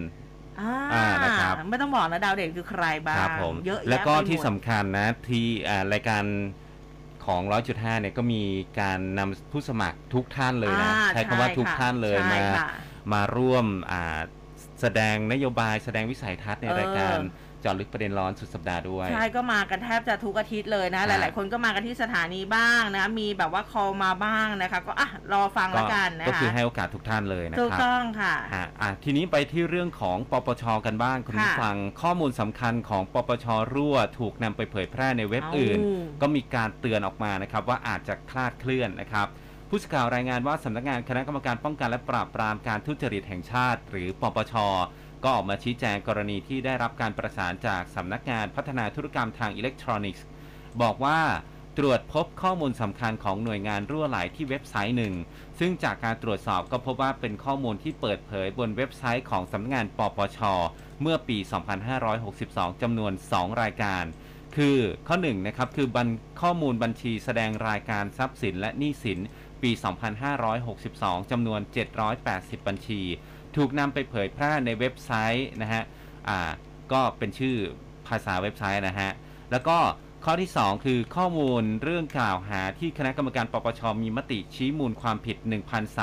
[0.61, 6.23] อ่าอ่านะครับ ไม่ต้องบอกนะดาวเด่นคือใครบ้างครับผม เยอะแยะแล้วก็ไปหมดที่สำคัญนะที่อ่ารายการ
[7.25, 8.43] ของ 100.5 เนี่ยก็มี
[8.79, 12.69] การนำผู้สมัครทุกท่านเลยนะ อ่าใช้คำว่าทุกค่ะท่านเลยใช่มา ค่ะ
[13.13, 14.19] มาร่วมอ่า
[14.81, 39.27] แสดงนโยบายแสดงวิสัยทัศน์ในเออ รายการเจอลึกประเด็นร้อนสุดสัปดาห์ด้วย ใช่ก็มากันแทบจะทุกอาทิตย์เลยนะหครับลายๆ คนก็มากันที่สถานีบ้างนะ มีแบบว่าคอลมาบ้างนะคะ ก็อะรอฟังแล้วกันนะก็คะคือให้โอกาสทุกท่านเลยนะถูกครับต้องค่ะอะอะทีนี้ไปที่เรื่องของปปชกันบ้างคุณผู้ค่ะฟังข้อมูลสำคัญของปปชรั่วถูกนำไปเผยแพร่ในเว็บอื่นเอ้าก็มีการเตือนออกมานะครับว่าอาจจะคลาดเคลื่อนนะครับ
[39.69, 44.53] ผู้สื่อข่าวรายงานว่าสำนักงานคณะกรรมการป้องกันและปราบปรามการทุจริตแห่งชาติ หรือปปช
[45.23, 50.25] ก็ออกมาชี้แจงกรณีที่ได้รับการประสานจากสำนักงานพัฒนาธุรกรรมทางอิเล็กทรอนิกส์
[50.81, 51.19] บอกว่า
[51.77, 55.13] ตรวจพบข้อมูลสำคัญของหน่วยงานรั่วไหลที่เว็บไซต์หนึ่ง
[55.59, 60.39] ซึ่งจากการตรวจสอบก็พบว่าเป็นข้อมูลที่เปิดเผยบนเว็บไซต์ของสำนักงานปปช
[61.01, 61.37] เมื่อปี
[62.09, 64.03] 2562 จำนวน 2 รายการ
[64.55, 65.87] คือข้อ1นะครับคือ
[66.41, 69.19] ข้อมูลบัญชีแสดงรายการทรัพย์สินและหนี้สิน
[69.63, 69.71] ปี
[70.51, 71.59] 2562 จำนวน
[72.15, 73.01] 780 บัญชี
[73.57, 75.83] ถูกนำไปเผยแพร่ในเว็บไซต์นะฮะ
[76.29, 76.39] อ่า
[76.91, 77.55] ก็เป็นชื่อ
[78.07, 79.11] ภาษาเว็บไซต์นะฮะ
[79.51, 79.77] แล้วก็
[80.25, 85.37] ข้อที่ 2 คือข้อมูลเรื่องกล่าวหาที่คณะกรรมการปปชมีมติชี้มูลความผิด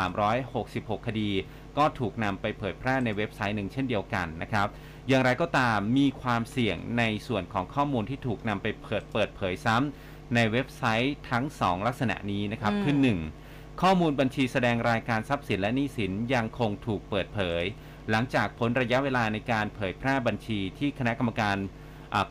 [0.01, 1.30] 1,366 คดี
[1.78, 4.68] ก็ถูกนำไปเผยแพร่ในเว็บไซต์หนึ่งเช่นเดียวกันนะครับ
[5.09, 13.47] อย่างไรก็ตามมีความเสี่ยงในส่วนของข้อมูลที่ถูกนำไปเปิดเปิดเผยซ้ำในเว็บไซต์ทั้ง 2 ลักษณะนี้นะครับอืมคือ 1.
[13.85, 17.62] ข้อมูลบัญชีแสดงรายการทรัพย์สินและหนี้สินยังคงถูกเปิดเผย
[18.11, 21.57] หลังจากพ้นระยะเวลาในการเผยแพร่บัญชีที่คณะกรรมการ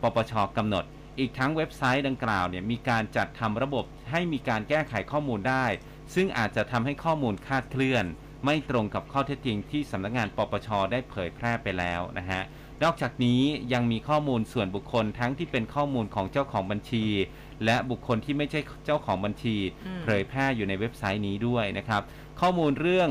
[0.01, 0.83] ปปชกำหนด
[1.19, 5.65] อีกทั้งเว็บไซต์ดังกล่าวเนี่ยมีการจัดทำระบบให้มีการแก้ไขข้อมูลได้
[6.15, 8.05] ซึ่งอาจจะทำให้ข้อมูลคาดเคลื่อน
[8.45, 12.41] ไม่ตรงกับข้อเท็จจริงที่สำนักงานปปชได้เผยแพร่ไปแล้วนะฮะ
[12.83, 13.41] นอกจากนี้
[13.73, 17.05] ยังมีข้อมูลส่วนบุคคลทั้งที่เป็นข้อมูลของเจ้าของบัญชี
[17.65, 19.55] และบุคคลที่ไม่ใช่เจ้าของบัญชี
[19.87, 22.01] อืมเผยแพร่อยู่ในเว็บไซต์นี้ด้วยนะครับ
[22.39, 23.09] ข้อมูลเรื่อง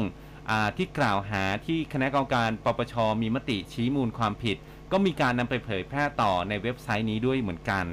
[0.50, 4.56] อาที่กล่าวหาที่คณะกรรมการปปชมีมติชี้มูลความผิด
[4.92, 7.84] ก็มีการนำไปเผยแพร่ต่อในเว็บไซต์นี้ด้วยเหมือนกัน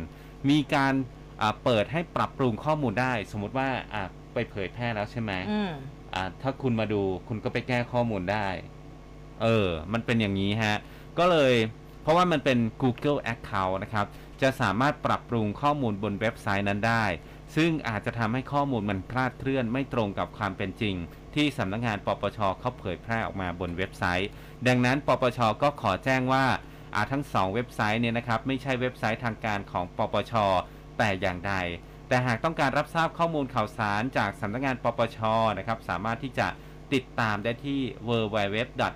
[0.50, 0.94] มีการ
[1.42, 5.72] อ่าเปิดให้ปรับปรุงข้อมูลได้ สมมุติว่าอ่าไปเผยแพร่แล้วใช่ไหมอืม
[6.14, 8.48] อ่าถ้าคุณมาดูคุณก็ไปแก้ข้อมูลได้
[9.44, 10.76] เออ มันเป็นอย่างนี้ฮะ
[11.20, 11.54] ก็เลย
[12.02, 14.06] เพราะว่ามันเป็น Google Account นะครับ
[14.44, 17.06] จะสามารถปรับปรุงข้อมูลบนเว็บไซต์นั้นได้
[17.56, 20.96] ซึ่งอาจจะทำให้ข้อมูลมันคลาดเคลื่อนไม่ตรงกับความเป็นจริง
[21.36, 24.30] ที่สำนักงานปปชเขาเผยแพร่ออกมาบนเว็บไซต์
[24.68, 26.46] ดังนั้น ปปชก็ขอแจ้งว่า
[26.96, 30.34] อาทั้งสองเว็บไซต์เนี่ยนะครับไม่ใช่เว็บไซต์ทางการของปปช
[30.98, 31.54] แต่อย่างใด
[32.08, 35.20] แต่หากต้องการรับทราบข้อมูลข่าวสารจากสำนักงานปปช
[35.58, 36.48] นะครับสามารถที่จะ
[36.94, 38.92] ติดตามได้ที่ www.nacc.go.th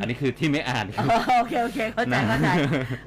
[0.00, 0.84] อันนี้คือที่ไม่อ่าน
[1.38, 2.48] โอเค โอเค เข้าใจนะเข้าใจ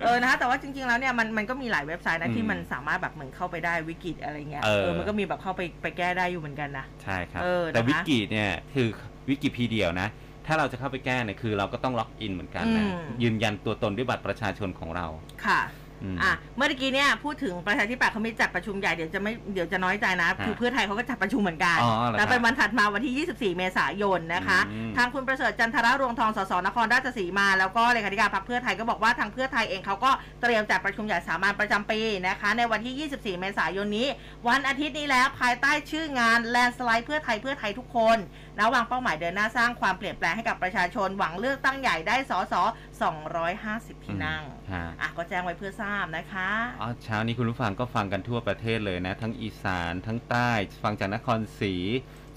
[0.04, 8.88] เออ นะคะแต่ว่าจริง ๆ แล้วเนี่ย มัน มันก็มีหลายเว็บไซต์นะอืมที่มันสามารถแบบเหมือนเข้าไปได้วิกฤตอะไรเงี้ย เออ มันก็มีแบบเข้าไป ไปแก้ได้อยู่เหมือนกันนะ ใช่ครับเออนะคะแต่วิกิเนี่ย คือ
[9.30, 10.10] วิกิพีเดียนะ
[10.48, 15.06] ถ้าเราจะเข้าไปแก้เนี่ยคือเราก็ต้องล็อกอินเหมือนกันนะอืมยืนยันตัวตนด้วยบัตรประชาชนของเรา
[15.46, 15.60] ค่ะ
[16.04, 34.08] อืมอะเมื่อกี้เนี่ยพูดถึงประชาธิปัตย์เขาไม่จัดประชุมใหญ่เดี๋ยวจะไม่เดี๋ยวจะน้อยใจนะ คือเพื่อไทยเขาก็จัดประชุมเหมือนกันอ๋อเหรอครับแล้วเป็นวันถัดมาวันที่ 24 เมษายนนะคะอืมทางคุณประเสริฐจันทรรวงทองสสนครราชสีมาแล้วก็เลขาธิการพรรคเพื่อไทยก็บอกว่าทางเพื่อไทยเองเขาก็เตรียมจัดประชุมใหญ่สามัญประจำปีนะคะ ในวันที่ 24 เมษายนนี้
[34.48, 38.18] วันอาทิตย์นี้แล้วภายใต้ชื่องานแลนสไลด์เพื่อไทยเพื่อไทยทุกคน
[38.62, 42.54] นะวางเป้าหมายเดินหน้าสร้างความเปลี่ยนแปลงให้กับประชาชนหวังเลือกตั้งใหญ่ได้สส
[43.16, 46.50] 250 ที่นั่งฮะอะก็แจ้งไว้เพื่อทราบนะคะ
[46.82, 50.52] อ๋อเช้านี้คุณผู้ฟังก็ฟังกันทั่วประเทศเลยนะ ทั้งอีสานทั้งใต้
[50.84, 51.74] ฟังจากนครศรี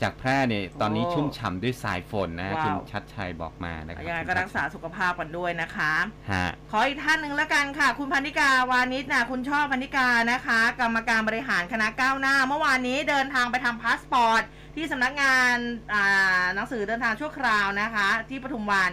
[0.03, 5.93] จากแพร่เนี่ยตอนนี้โอ้ชุ่มฉ่ำด้วยสายฝนนะว้าว คุณชัดชัยบอกมานะครับยังไงก็รักษาสุขภาพกันด้วยนะคะ
[6.33, 14.43] ฮะ ขออีกท่านหนึ่งแล้วกันค่ะ คุณพรรณิการ์วานิชนะคุณช่อพรรณิการ์นะคะ กรรมการบริหารคณะก้าวหน้า เมื่อวานนี้เดินทางไปทำพาสปอร์ต
[14.77, 15.57] ที่สำนักงาน
[15.93, 18.93] อ่าหนังสือเดินทางชั่วคราวนะคะ ที่ปทุมวัน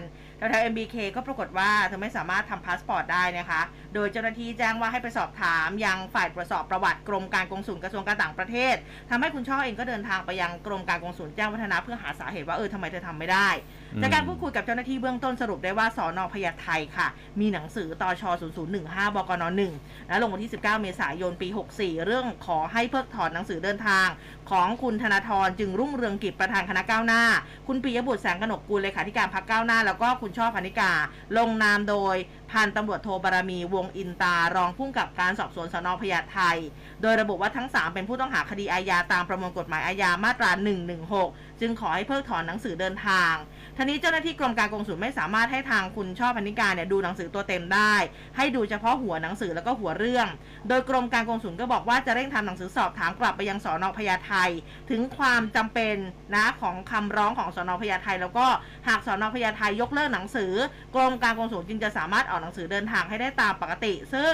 [0.49, 3.61] แถวๆ MBK ก็ปรากฏว่าเธอไม่สามารถทำพาสปอร์ตได้นะคะ
[3.93, 8.75] โดยเจ้าหน้าที่แจ้งว่าให้ไปสอบถามยังฝ่ายตรวจสอบประวัติกรมการกงสุลกระทรวงการต่างประเทศ
[9.09, 13.49] ทำให้คุณช่อเองก็เดินทางไปยังกรมการกงสุลแจ้งวัฒนะเพื่อหาสาเหตุว่าเออทำไมเธอทำไม่ได้
[14.01, 16.67] จากการพูดคุยกับเจ้าหน้าที่เบื้องต้นสรุปได้ว่าสอนอพญาไท
[16.97, 17.07] ค่ะ
[17.39, 18.23] มีหนังสือตอช
[18.69, 19.43] 0015 บกน
[19.77, 24.07] 1และลงวันที่ 19 เมษายนปี 64 เรื่องขอให้เพิกถอนหนังสือเดินทาง
[24.51, 27.23] ของคุณธนาธรจึงรุ่งเรืองกิจประธานคณะก้าวหน้า
[27.67, 30.91] คุณปิยบุตรแสงกนกกุลเลขาธิการพรรคก้าวหน้า แล้วก็คุณช่อพนิกา
[31.37, 32.15] ลงนามโดย
[32.51, 36.39] พันตำรวจโทบารมีวงอินตารองผู้กำกับการสอบสวนสนพญาไท
[37.01, 40.51] โดยระบุว่าทั้ง 3 เป็นผู้ต้องหาคดีอาญาตามประมวลกฎหมายอาญามาตรา
[41.05, 43.33] 116 จึงขอให้เพิกถอนหนังสือเดินทาง
[43.78, 47.93] ทีนี้เจ้าหน้าที่กรมการกงสุลไม่สามารถให้ทางคุณช่อพนิการเนี่ยดูหนังสือตัวเต็มได้
[48.38, 50.28] ให้ดูเฉพาะหัวหนังสือแล้วก็หัวเรื่อง
[50.67, 54.34] โดยกรมการกงสุลก็บอกว่าจะเร่งทำหนังสือสอบถามกลับไปยังสอนอพญาไท
[54.89, 55.95] ถึงความจำเป็น
[56.36, 58.47] นะของคำร้องของสอนอพญาไทแล้วก็
[58.88, 60.53] หากสอนอพญาไทยกเลิกหนังสือ
[60.95, 64.34] กรมการกงสุลจึงจะสามารถออกหนังสือเดินทางให้ได้ตามปกติ ซึ่ง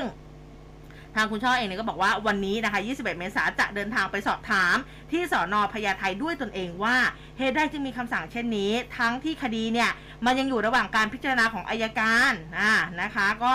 [1.18, 4.76] ทางคุณช่อเองเนี่ยก็บอกว่าวันนี้นะคะ 21 เมษายนจะเดินทางไปสอบถาม
[5.12, 6.98] ที่สอนอพญาไทด้วยตนเองว่า
[7.38, 9.92] เหตุใดจึงมีคำสั่งเช่นนี้ ทั้งที่คดีเนี่ย
[10.26, 13.54] มันยังอยู่ระหว่างการพิจารณาของอัยการอ่านะคะ ก็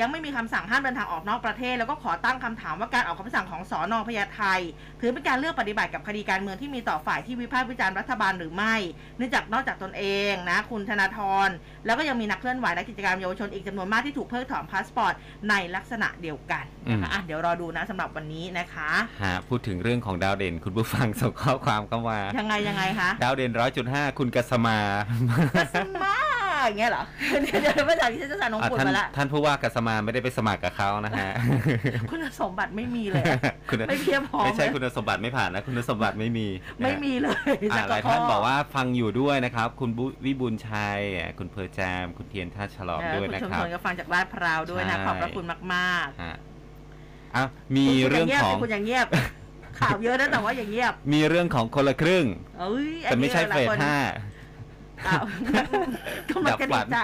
[0.00, 4.42] ยังไม่มีคำสั่งห้ามเดินทางออกนอกประเทศ แล้วก็ขอตั้งคำถามว่าการออกคำสั่งของสอนอพญาไท
[5.00, 8.74] ถือเป็นการเลือกปฏิบัติกับคดีการเมืองที่มีต่อฝ่ายที่วิพากษ์วิจารณ์รัฐบาลหรือไม่
[9.16, 11.48] เนื่องจากนอกจากตนเองนะคุณธนาธร
[11.86, 15.14] แล้วก็ยังมีนักเคลื่อนไหวและกิจกรรมเยาวชนอีกจำนวนมากที่ถูกเพิกถอนพาสปอร์ต
[15.50, 18.90] ในลักษณะเดียวกันนะคะอืมอะเดี๋ยวรอดูนะสำหรับวันนี้นะคะ
[19.22, 24.78] ฮะพูดถึงเรื่องของดาวเด่น คุณผู้ฟังส่งข้อความเข้ามายังไงยังไงคะดาวเด่นร้อยจุดห้าคุณกัสมา
[25.74, 26.25] สมา
[26.66, 27.04] อย่างเงี้ยเหรอ
[27.42, 31.30] เดี๋ยวเดี๋ยวภาษาที่ฉันจะสานองอะปุ่นท่านมาละท่านผู้ว่ากัสมาไม่ได้ไปสมัครกับเขานะฮะ
[32.10, 33.24] คุณสมบัติไม่มีเลย
[33.68, 36.46] คุณไม่เพียบพอไม่ใช่คุณสมบัติไม่ผ่านนะคุณสมบัติไม่มี
[36.82, 37.54] ไม่มีเลย
[37.90, 41.00] หลายท่านบอกว่าฟังอยู่ด้วยนะครับ คุณบุวิบูลชัย
[41.38, 45.44] คุณเพอร์แจม คุณเทียนท่าฉลองด้วยคุณนะชมครับชนก็ฟังจากลาดพร้าวด้วยนะขอบพระคุณ
[45.74, 46.36] มากฮะ
[47.36, 47.44] อะ
[47.76, 49.06] มีเรื่องของคุณอย่างเงียบ
[49.80, 52.24] ข่าวเยอะนะแต่ว่าอย่างเงียบ มีเรื่องของคนละครึ่ง
[53.02, 53.96] แต่ไม่ใช่เฟสห้า
[55.06, 55.24] อ้าว
[56.28, 56.98] ก็มันดับกระฝัดินกใจ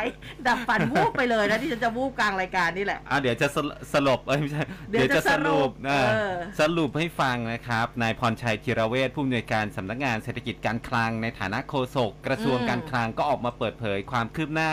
[0.47, 14.73] ดับฝันวูบไปเลยนะที่ฉันจะวูบกลางรายการนี่แหละ อะเดี๋ยวจะสลสลบเอ้ยไม่ใช่ เดี๋ยวจะสรุปอะเออ สรุปให้ฟังนะครับ นายพรชัยจิรเวชผู้อำนวยการสำนักงานเศรษฐกิจการคลังในฐานะโฆษกกระทรวงอืมการคลังก็ออกมาเปิดเผยความคืบหน้า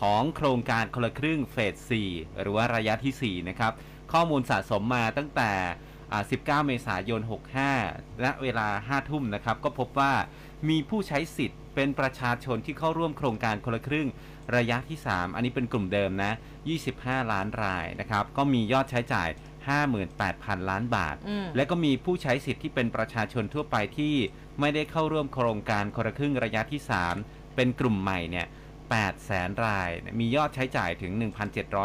[0.00, 3.72] ของโครงการคนละครึ่งเฟส 4 หรือว่าระยะทีสี่ 4 นะครับ
[4.12, 5.52] ข้อมูลสะสมมาตั้งแต่
[6.12, 7.20] อ่า19 เมษายน
[7.70, 10.12] 65และเวลา 5 ทุ่มนะครับ ก็พบว่า
[10.68, 14.08] มีผู้ใช้สิทธิ์ เป็นประชาชนที่เข้าร่วมโครงการคนละครึ่ง
[14.56, 16.32] ระยะที่ 3 อันนี้เป็นกลุ่มเดิมนะ
[16.80, 19.28] 25 ล้านรายนะครับ ก็มียอดใช้จ่าย
[20.04, 24.14] 58,000 ล้านบาทอืมและก็มีผู้ใช้สิทธิ์ที่เป็นประชาชนทั่วไปที่
[24.60, 26.80] ไม่ได้เข้าร่วมโครงการคนละครึ่งระยะที่
[27.18, 28.46] 3 เป็นกลุ่มใหม่เนี่ย
[28.86, 31.12] 8แสนราย มียอดใช้จ่ายถึง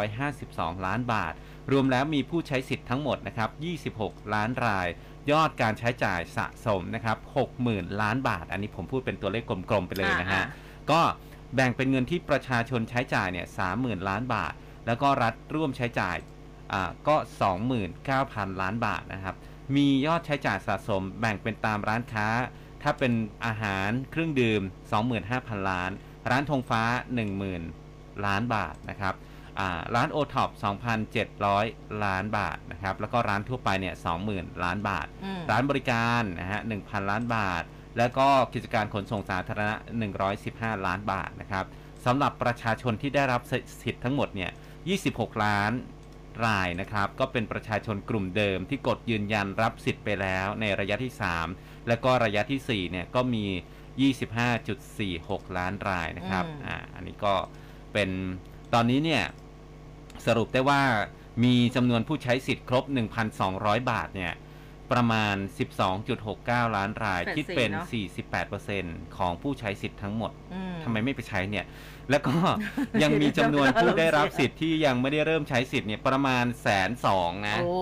[0.07, 1.33] 1,752 ล้านบาท
[1.71, 3.49] รวมแล้วมีผู้ใช้สิทธิ์ทั้งหมดนะครับ
[3.91, 4.87] 26 ล้านราย
[5.31, 7.17] ยอดการใช้จ่ายสะสมนะครับ
[7.59, 11.01] 60,000 ล้านบาท อันนี้ผมพูดเป็นตัวเลขกลมๆไปเลยนะฮะอ่าก็
[11.55, 14.53] แบ่งเป็นเงินที่ประชาชนใช้จ่ายเนี่ย30,000ล้านบาท
[14.85, 16.17] แล้วก็รัฐร่วมใช้จ่าย
[16.73, 17.15] อ่าก็
[17.89, 19.35] 29,000 ล้านบาทนะครับ
[19.75, 22.27] มียอดใช้จ่ายสะสม แบ่งเป็นตามร้านค้า
[22.83, 23.13] ถ้าเป็น
[23.45, 24.61] อาหารเครื่องดื่ม
[25.15, 25.91] 25,000 ล้าน
[26.29, 26.83] ร้านธงฟ้า
[27.53, 29.28] 10,000 ล้านบาทนะครับอ่า
[29.95, 30.49] ร้านโอท็อป
[31.27, 33.95] 2,700 ล้านบาทนะครับ แล้วก็ร้านทั่วไปเนี่ย
[34.29, 37.63] 20,000 ล้านบาทอืมร้านบริการนะฮะ1,000 ล้านบาท
[37.97, 39.75] แล้วก็กิจการขนส่งสาธารณะ
[40.29, 41.65] 115 ล้านบาทนะครับ
[42.05, 43.41] สำหรับประชาชนที่ได้รับ
[43.81, 44.51] สิทธิ์ทั้งหมดเนี่ย
[44.97, 45.71] 26 ล้าน
[46.45, 51.13] รายนะครับ ก็เป็นประชาชนกลุ่มเดิมที่กดยืนยันรับสิทธิ์ไปแล้วในระยะที่
[51.51, 53.45] 3 แล้วก็ระยะทีสี่4เนี่ยก็มี
[54.67, 57.33] 25.46 ล้านรายนะครับอืมอ่าอันนี้ก็
[57.93, 58.09] เป็น
[58.73, 59.23] ตอนนี้เนี่ย
[60.27, 60.81] สรุปได้ว่า
[61.43, 62.83] มีจำนวนผู้ใช้สิทธิ์ครบ
[63.37, 64.33] 1,200 บาทเนี่ย
[64.91, 65.35] ประมาณ
[66.05, 67.87] 12.69 ล้านรายแปดสิบคิดเป็นเนอะ
[68.51, 71.65] 48%ของผู้ใช้สิทธิ์ทั้งหมดอืมทำไมไม่ไปใช้เนี่ย
[72.09, 72.33] แล้วก็
[73.03, 77.77] ยังมีจำนวนผู้ได้รับสิทธิ์ที่ยังไม่ได้เริ่มใช้สิทธิ์เนี่ยประมาณแสนสองนะโอ้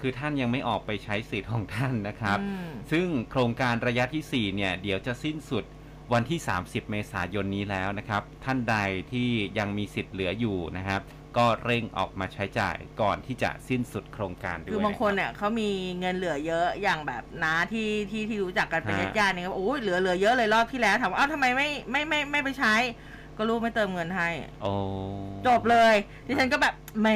[0.00, 5.64] คือท่านยังไม่ออกไปใช้สิทธิ์ของท่านนะครับอืมซึ่งโครงการระยะทีสี่ 4 เนี่ย เดี๋ยวจะสิ้นสุด
[6.12, 8.76] วันที่ 30 เมษายนนี้แล้วนะครับ ท่านใด
[9.12, 9.28] ที่
[9.58, 11.00] ยังมีสิทธิ์เหลืออยู่นะครับ
[11.36, 15.70] ก็เร่งออกมาใช้จ่ายก่อนที่จะสิ้นสุดโครงการด้วยคือบางคนนะเนี่ยเขามี
[16.00, 22.74] เงินเหลือเยอะอย่างแบบน้าที่ที่ที่รู้จักกันเป็นฮะญาติๆเนี่ยก็โอ้ยเหลือเหลือเยอะเลยรอบที่แล้วถามว่าอ้าวทำไมไม่ไม่ไม่ไม่ไปใช้
[23.36, 24.28] ก็ลูกไม่เติมเงินให้
[24.62, 24.72] โอ้
[25.46, 25.94] จบเลย
[26.26, 27.08] ดิฉันก็แบบแหม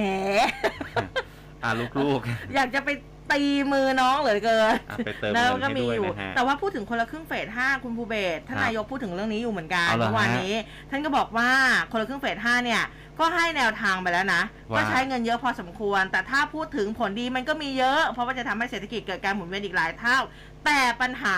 [1.62, 1.84] อะลู
[2.18, 2.20] ก
[2.54, 2.88] อยากจะไป
[3.34, 10.54] ตีมือน้องเหลือเกินๆอะไปเติมแล้เงิวนก็ให้มีด้วยอยู่นะฮะ แต่ว่าพูดถึงคนละครึ่งเฟสห้าคุณภูเบศรท่านครับนายกพูดถึงเรื่องนี้อยู่เหมือนกันเอาเหรอเมื่อวานฮะนี้
[10.90, 11.50] ท่านก็บอกว่า
[11.90, 12.82] คนละครึ่งเฟสห้าเนี่ย
[13.20, 20.18] ก็ให้แนวทางไปแล้วนะว่า ก็ใช้เงินเยอะพอสมควร แต่ถ้าพูดถึงผลดีมันก็มีเยอะ เพราะว่าจะทำให้เศรษฐกิจเกิดการหมุนเวียนอีกหลายเท่า
[20.66, 21.36] แต่ปัญหา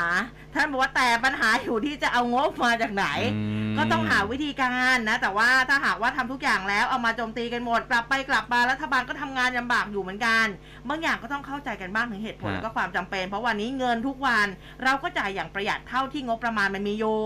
[0.55, 10.47] ท่านบอกว่าแต่ปัญหาอยู่ที่จะเอางบมาจากไหนอืมก็ต้องหาวิธีการนะ แต่ว่าถ้าหากว่าทำทุกอย่างแล้วเอามาโจมตีกันหมดกลับไปกลับมารัฐบาลก็ทำงานลำบากอยู่เหมือนกัน
[10.89, 14.47] บางอย่างก็ต้องเข้าใจกันบ้างถึงเหตุผลฮะก็ความจำเป็น เพราะวันนี้เงินทุกวัน
[14.85, 17.18] เราก็จ่ายอย่างประหยัดเท่าที่งบประมาณมันมีอยู่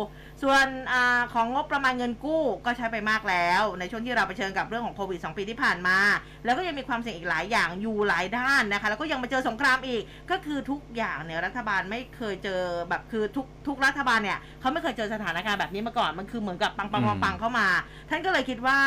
[0.42, 0.94] ส่วนอ
[1.32, 5.98] ของงบประมาณเงินกู้ก็ใช้ไปมากแล้ว ในช่วงที่เราไปเชิญกับเรื่องของโควิด 2 ปีที่ผ่านมา
[6.44, 17.66] แล้วก็ยังมีความเสี่ยงอีกหลายอย่างอยู่หลายด้านนะคะ แล้วก็ยังมาเจอสงครามอีก ก็คือทุกอย่างเนี่ยรัฐบาลไม่เคยเจอแบบคือทุกทุกรัฐบาลเนี่ยเขาไม่เคยเจอสถานการณ์แบบนี้มาก่อน มันคือเหมือนกับปังปังปังปังเข้ามา
[18.10, 18.78] ท่านก็เลยคิดว่า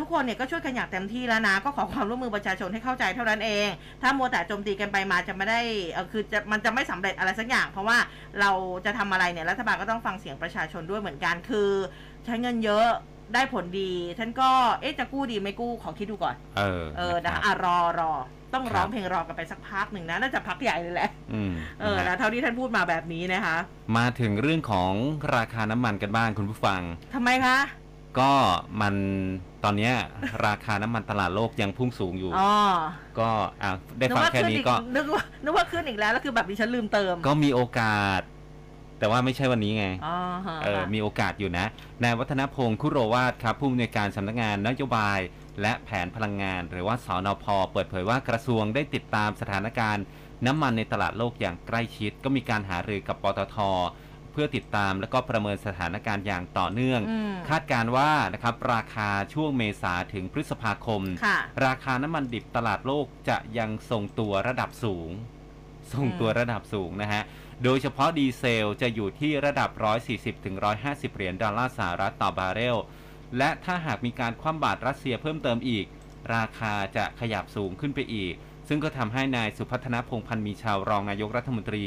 [0.00, 3.68] ทุกคนเนี่ยก็ช่วยกันอย่างเต็มที่แล้วนะ ก็ขอความร่วมมือประชาชนให้เข้าใจเท่านั้นเอง
[4.02, 5.60] ถ้ามัวแต่โจมตีกันไปมาจะไม่ได้
[6.12, 7.98] คือจะมันจะไม่สำเร็จอะไรสักอย่าง เพราะว่า
[8.40, 8.50] เรา
[8.84, 11.70] จะทำอะไรเนี่ยรัฐบาลก็ต้องฟังเสียงประชาชนด้วยเหมือนกันคือ
[12.24, 12.88] ใช้เงินเยอะ
[13.34, 14.50] ได้ผลดี ท่านก็
[14.80, 18.12] เอ๊ะจะกู้ดีไม่กู้ขอคิดดูก่อน เออ เออนะนะครับอะรอรอ
[18.54, 23.56] ต้องครับร้องเพลงรอกันไปสักพักหนึ่งนะน่าจะพักใหญ่เลยแหละอืมเออนะฮะนะเท่าที่ท่านพูดมาแบบนี้นะคะ
[23.96, 24.92] มาถึงเรื่องของ
[25.36, 26.80] ราคาน้ำมันกันบ้างคุณผู้ฟัง
[27.14, 27.58] ทำไมคะ
[28.18, 28.32] ก็
[28.80, 28.94] มัน
[29.64, 29.94] ตอนเนี้ย
[30.46, 32.54] ราคาน้ำมันตลาดโลกยังพุ่งสูงอยู่อ๋อ
[33.18, 33.28] ก็
[33.62, 38.20] อะได้นึกฟังว่าแค่ขึ้นนี้อีกก็นึกว่านึกว่าขึ้นอีกแล้วแล้วคือแบบดิฉันลืมเติม ก็มีโอกาส
[39.02, 41.66] แต่ว่าไม่ใช่วันนี้ไงอ๋อฮะเออมีโอกาสอยู่นะ
[42.02, 45.20] นายวัฒนพงศ์คุโรวาทครับผู้อำนวยการสำนักงานนโยบาย
[45.62, 50.04] และแผนพลังงาน หรือว่าสอนพเปิดเผยว่ากระทรวงได้ติดตามสถานการณ์
[50.46, 53.56] น้ำมันในตลาดโลกอย่างใกล้ชิด ก็มีการหารือกับปตท
[54.32, 65.10] เพื่อติดตามและก็ประเมินสถานการณ์อย่างต่อเนื่องอืมคาดการณ์ว่านะครับราคาช่วงเมษาถึงพฤษภาคมค่ะราคาน้ำมันดิบตลาดโลกจะยังทรงตัวระดับสูง
[65.92, 67.22] ทรงตัวระดับสูงนะฮะ
[67.64, 69.70] โดยเฉพาะดีเซลจะอยู่ที่ระดับ
[70.08, 72.76] 140ถึง150 เหรียญดอลลาร์สหรัฐต่อบาร์เรล
[73.38, 75.86] และถ้าหากมีการคว่ำบาตรรัสเซียเพิ่มเติมอีก
[76.34, 78.34] ราคาจะขยับสูงขึ้นไปอีก
[78.68, 81.84] ซึ่งก็ทำให้นายสุพัฒนพงษ์พันธ์มีเชาว์รองนายกรัฐมนตรี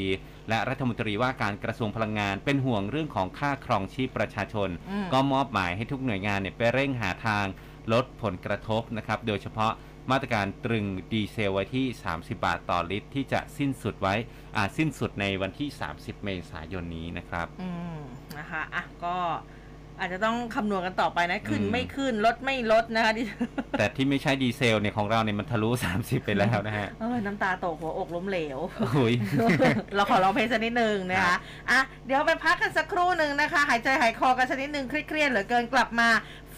[0.48, 7.46] และรัฐมนตรีว่าการกระทรวงพลังงานเป็นห่วงเรื่องของค่าครองชีพประชาชนอืมก็มอบหมายให้ทุกหน่วยงานเนี่ยไปเร่งหาทาง
[7.92, 9.72] ลดผลกระทบนะครับ โดยเฉพาะ
[10.10, 14.14] มาตรการตรึงดีเซลไว้ที่ 30 บาทต่อลิตร ที่จะสิ้นสุดไว้
[14.56, 17.98] อาสิ้นสุดในวันที่ 30 เมษายนนี้นะครับอืม
[18.38, 19.16] นะคะอะก็
[20.00, 23.22] อาจจะต้องคำนวณกันต่อไปนะ ขึ้นอืมไม่ขึ้นลดไม่ลดนะคะดิ
[23.78, 29.14] แต่ที่ไม่ใช่ดีเซลเนี่ยของเราเนี่ยมันทะลุ 30 ไปแล้วนะฮะเออน้ำตาตกหัวอกล้มเหลวโอ้ย
[29.94, 31.38] เราขอร้องเพลงสักนิดหนึ่งนะครัคะบ
[31.70, 36.08] อะเดี๋ยวไปพักกันสักครู่หนึ่งนะคะ หายใจหายคอกันสักนิดหนึ่งเครียดๆเหลือเกินกลับมา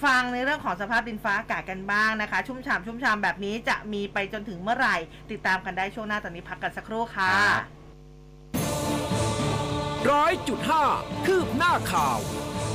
[0.05, 4.97] ฟังในเรื่องของสภาพดินฟ้าอากาศกันบ้างนะคะ ชุ่มฉ่ำชุ่มฉ่ำแบบนี้จะมีไปจนถึงเมื่อไหร่
[5.31, 7.33] ติดตามกันได้ช่วงหน้าตอนนี้พักกันสักครู่ค่ะ
[10.11, 10.85] ร้อยจุดห้า
[11.27, 12.19] คืบหน้าข่าว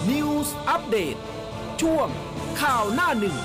[0.09, 1.15] News อัปเดต
[1.81, 2.07] ช่วง
[2.61, 3.37] ข่าวหน้าหนึ่ง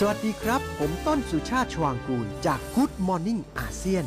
[0.00, 4.04] สวัสดีครับ ผมต้นสุชาติชวางกูล จาก Good Morning อาเซียน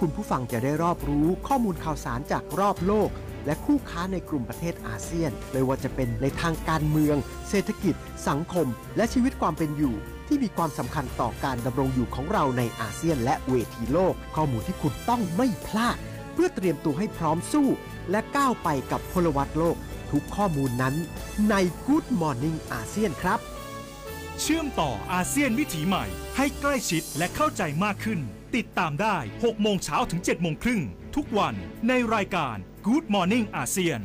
[0.00, 3.10] คุณผู้ฟังจะได้รอบรู้ข้อมูลข่าวสารจากรอบโลก
[3.46, 7.16] และคู่ค้าในกลุ่มประเทศอาเซียน ไม่ว่าจะเป็นในทางการเมือง
[7.48, 7.94] เศรษฐกิจ
[8.28, 8.66] สังคม
[8.96, 9.94] และชีวิตความเป็นอยู่
[10.28, 15.96] ที่มีความสำคัญต่อการดำรงอยู่ของเราในอาเซียน และเวทีโลก ข้อมูลที่คุณต้องไม่พลาด
[16.32, 17.68] เพื่อเตรียมตัวให้พร้อมสู้
[18.10, 19.76] และก้าวไปกับพลวัตโลก
[20.10, 20.94] ทุกข้อมูลนั้น
[21.50, 21.54] ใน
[21.86, 23.40] Good Morning อาเซียนครับ
[24.40, 26.04] เชื่อมต่ออาเซียนวิถีใหม่
[26.36, 28.20] ให้ใกล้ชิดและเข้าใจมากขึ้น
[28.56, 30.82] ติดตามได้ 6 โมงเช้าถึง 7 โมงครึ่ง
[31.16, 31.54] ทุกวัน
[31.88, 32.56] ในรายการ
[32.86, 34.00] Good Morning อาเซียน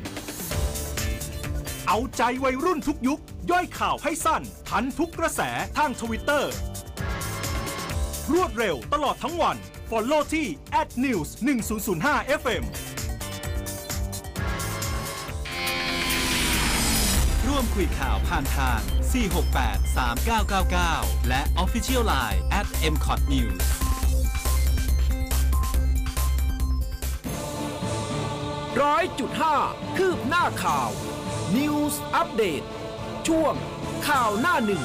[1.87, 3.19] เอาใจวัยรุ่นทุกยุค
[3.51, 5.41] ย่อยข่าวให้สั้น ทันทุกกระแส
[5.77, 6.51] ทางทวิตเตอร์
[8.33, 9.57] รวดเร็วตลอดทั้งวัน
[9.89, 10.47] Follow ที่
[11.03, 11.29] @news
[11.85, 12.63] 1005 FM
[17.81, 18.79] คุยข่าวผ่านทาง
[19.77, 19.97] 468
[20.77, 23.61] 3999 และ Official Line at m c o t News
[28.81, 29.55] ร้อยจุดห้า
[29.97, 30.89] คืบหน้าข่าว
[31.57, 32.65] News Update
[33.27, 33.53] ช่วง
[34.07, 34.83] ข่าวหน้าหนึ่ง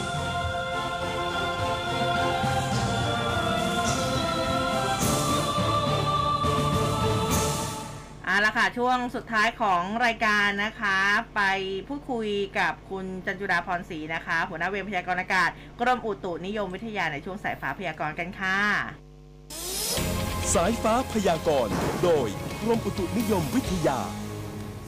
[8.34, 10.98] เอาละค่ะ ช่วงสุดท้ายของรายการนะคะ
[11.34, 11.42] ไป
[11.88, 12.28] พูดคุย
[12.58, 18.58] กับคุณจันจุราพรศรีนะคะ หัวหน้าเวรพยากรณ์อากาศ กรมอุตุนิยมวิทยาในช่วงสายฟ้าพยากรณ์กันค่ะ
[20.54, 21.74] สายฟ้าพยากรณ์
[22.04, 22.28] โดย
[22.62, 23.98] กรมอุตุนิยมวิทยา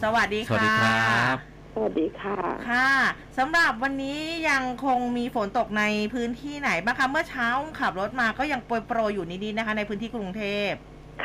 [0.03, 1.37] สวัสดีสวัสค่ะดีครับ
[1.75, 2.39] สวัสดีค่ะ
[2.71, 2.91] ค่ะ
[3.39, 5.85] สำหรับวันนี้ยังคงมีฝนตกใน
[6.15, 7.49] พื้นที่ไหนบ้างคะเมื่อเช้า
[7.81, 10.71] ขับรถมาก็ยังโปรยโปรยๆอยู่นิดๆนะคะ ในพื้นที่กรุงเทพ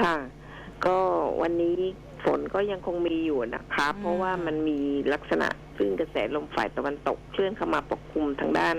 [0.01, 0.15] ค่ะ
[0.86, 0.99] ก็
[1.41, 1.80] วันนี้
[2.24, 4.80] ฝนก็ยังคงมีอยู่นะคะอืมเพราะว่ามันมี
[5.13, 5.47] ลักษณะ
[5.78, 8.78] ซึ่งกระแสลมฝ่ายตะวันตกเคลื่อนเข้ามาปกคลุมทางด้าน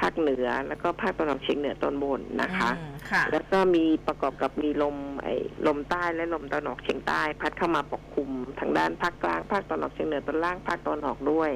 [0.00, 5.34] ภาคเหนือ แล้วก็ภาคตะวันออกเฉียงเหนือตอนบนนะคะอืมค่ะแล้วก็มีประกอบกับมีลมไอ้
[5.66, 11.52] ลมใต้และลมตะวันออกเฉียงใต้ พัดเข้ามาปกคลุมทางด้านภาคกลางภาคตะวันออกเฉียงเหนือตอนล่างภาคตะวันออกด้วย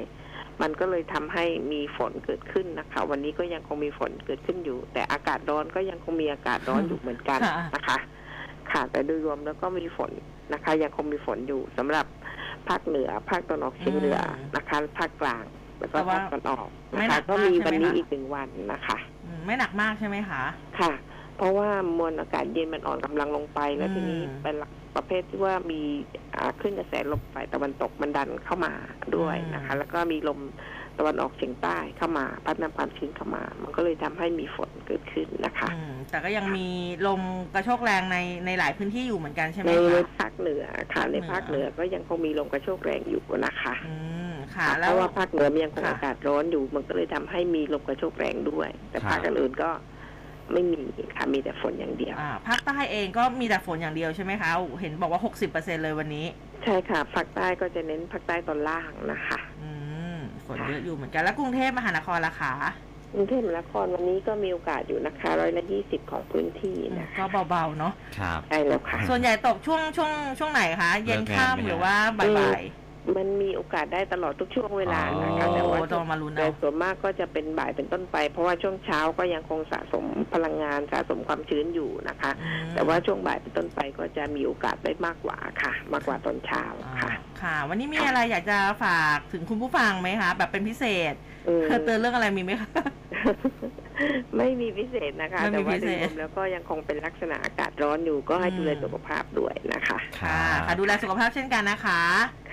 [0.61, 7.97] มันก็เลยทำให้มีฝนเกิดขึ้นนะคะ วันนี้ก็ยังคงมีฝนเกิดขึ้นอยู่ แต่อากาศร้อนก็ยังคงมีอากาศร้อนอยู่เหมือนกันค่ะนะคะ
[8.71, 10.11] ค่ะแต่โดยรวมแล้วก็มีฝน
[10.53, 12.05] นะคะ ยังคงมีฝนอยู่สำหรับ
[12.69, 14.19] ภาคเหนือ ภาคตะวันออกเฉียงเหนือ
[14.55, 15.45] นะคะภาคกลาง
[15.79, 20.41] แล้วก็แต่ว่าภาคตะวันออกไม่นะหนัคะกก็มากมีใช่ไหมวันนี้คะอีกหนึ่งวันนะคะอืมไม่หนักมากใช่ไหมคะ
[20.79, 20.91] ค่ะ
[21.37, 25.81] เพราะว่ามวลอากาศเย็นมันอ่อนกำลังลงไปแล้วอืมทีนี้เป็นลักประเภทที่ว่ามี
[26.35, 28.73] อ่าขึ้นกระแสลมฝ่ายตะวันตกมันดันเข้ามา
[29.15, 30.39] ด้วยนะคะ แล้วก็มีลม
[30.99, 36.67] ตะวันออกเฉียงใต้เข้ามา พัดนำความชื้นเข้ามา มันก็เลยทำให้มีฝนเกิดขึ้นนะคะอืมแต่ก็ยังมี
[37.07, 37.21] ลม
[37.53, 43.95] กระโชกแรงในในหลายพื้นที่อยู่เหมือนกันใช่ไหมในคะภาคเหนือค่ะในภาคเหนือก็ยังคงมีลมกระโชกแรงอยู่นะคะอื
[44.31, 49.71] มค่ะเพแล้วราะว่าภาคเหนือมันยังคงค่ะอากาศร้อนอยู่ มันก็เลยทำให้มีลมกระโชกแรงด้วย แต่ครับภาคอื่นๆก็
[50.53, 50.81] ไม่มี
[51.15, 54.49] ค่ะมีแต่ฝนอย่างเดียวอ่าภาคใต้เองก็มีแต่ฝนอย่างเดียวใช่ไหมคะ
[54.81, 55.21] เห็นบอกว่า
[55.51, 56.25] 60%เลยวันนี้
[56.63, 59.76] ใช่ค่ะ ภาคใต้ก็จะเน้นภาคใต้ตอนล่างนะคะ อืม
[60.47, 62.53] ฝนเยอะอยู่เหมือนกัน แล้วกรุงเทพมหานครล่ะคะ
[63.13, 72.61] กรุงเทพมหานครวันนี้ก็มีโอกาสอยู่นะคะร้อยละยี่สิบของพื้นที่นะคะก็เบาๆเนาะครับ ใช่แล้วค่ะ ส่วนใหญ่ตกช่วงช่วงช่วงไหนคะ เย็นค่ำหรือว่าบ่าย
[73.15, 91.13] มันมีโอกาสได้ตลอดทุกช่วงเวลาๆนะคะโอ้แต่ว่าต้องมาลุ้นแต่เอาส่วนมากก็จะเป็นบ่ายเป็นต้นไป เพราะว่าช่วงเช้าก็ยังคงสะสมพลังงานสะสมความชื้นอยู่นะคะอืมแต่ว่าช่วงบ่ายเป็นต้นไปก็จะมีโอกาสได้มากกว่าค่ะ มากกว่าตอนเช้าอ่าค่ะ ค่ะ วันนี้มีอะไรอยากจะฝากถึงคุณผู้ฟังไหมคะแบบเป็นพิเศษ
[91.47, 92.69] อืมเตือนเรื่องอะไรมีไหมคะ
[94.37, 102.01] ไม่มีพิเศษนะคะ ไม่มีแต่ว่าพิโดเศยษ รวมแล้วก็ยังคงเป็นลักษณะอากาศร้อนอยู่ก็ให้อืมดูแลสุขภาพด้วยนะคะ ค่ะค่ะดูแลสุขภาพเช่นกันนะคะ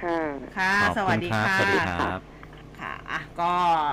[0.03, 0.19] ค่ะ
[0.57, 2.21] ค่ะ ขอบสณวัสดีรับค่ะสวัสดีครับ
[2.81, 3.53] ค่ะอะ ก็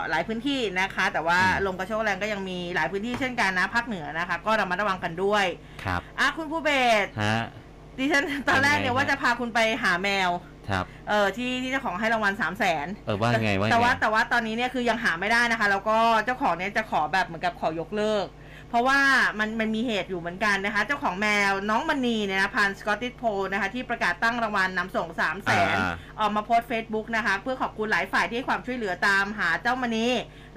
[0.09, 5.45] หลายพื้นที่นะคะ แต่ว่าอืม ลมกระโชกแรงก็ยังมีหลายพื้นที่เช่นกันนะภาคเหนือนะคะ ก็ระมัดระวังกันด้วย
[5.83, 6.69] ครับอะคุณผู้เบ
[7.05, 7.37] สฮะ
[7.97, 10.29] ดิฉันตอนแรกเนี่ยยังไงฮะว่าจะพาคุณไปหาแมว
[10.69, 18.25] ครับ เออที่ที่เจ้าของให้รางวัลสามแสนเออว่าไงว่าไงแต่ว่าแต่ว่าตอนนี้เนี่ยคือยังหาไม่ได้นะคะ แล้วก็เจ้าของเนี่ยจะขอแบบเหมือนกับขอยกเลิก
[18.71, 18.99] เพราะว่า
[19.39, 30.07] มันมันมีเหตุอยู่เหมือนกันนะคะ เจ้าของแมวน้องมณีเนี่ยนะพันธุ์ Scottish Fold นะคะที่ประกาศตั้งรางวัลนำส่ง3 0 0แสนอ่าออกมาโพสต์เฟซบุ๊กนะคะเพื่อขอบคุณหลายฝ่ายที่ให้ความช่วยเหลือตามหาเจ้ามณี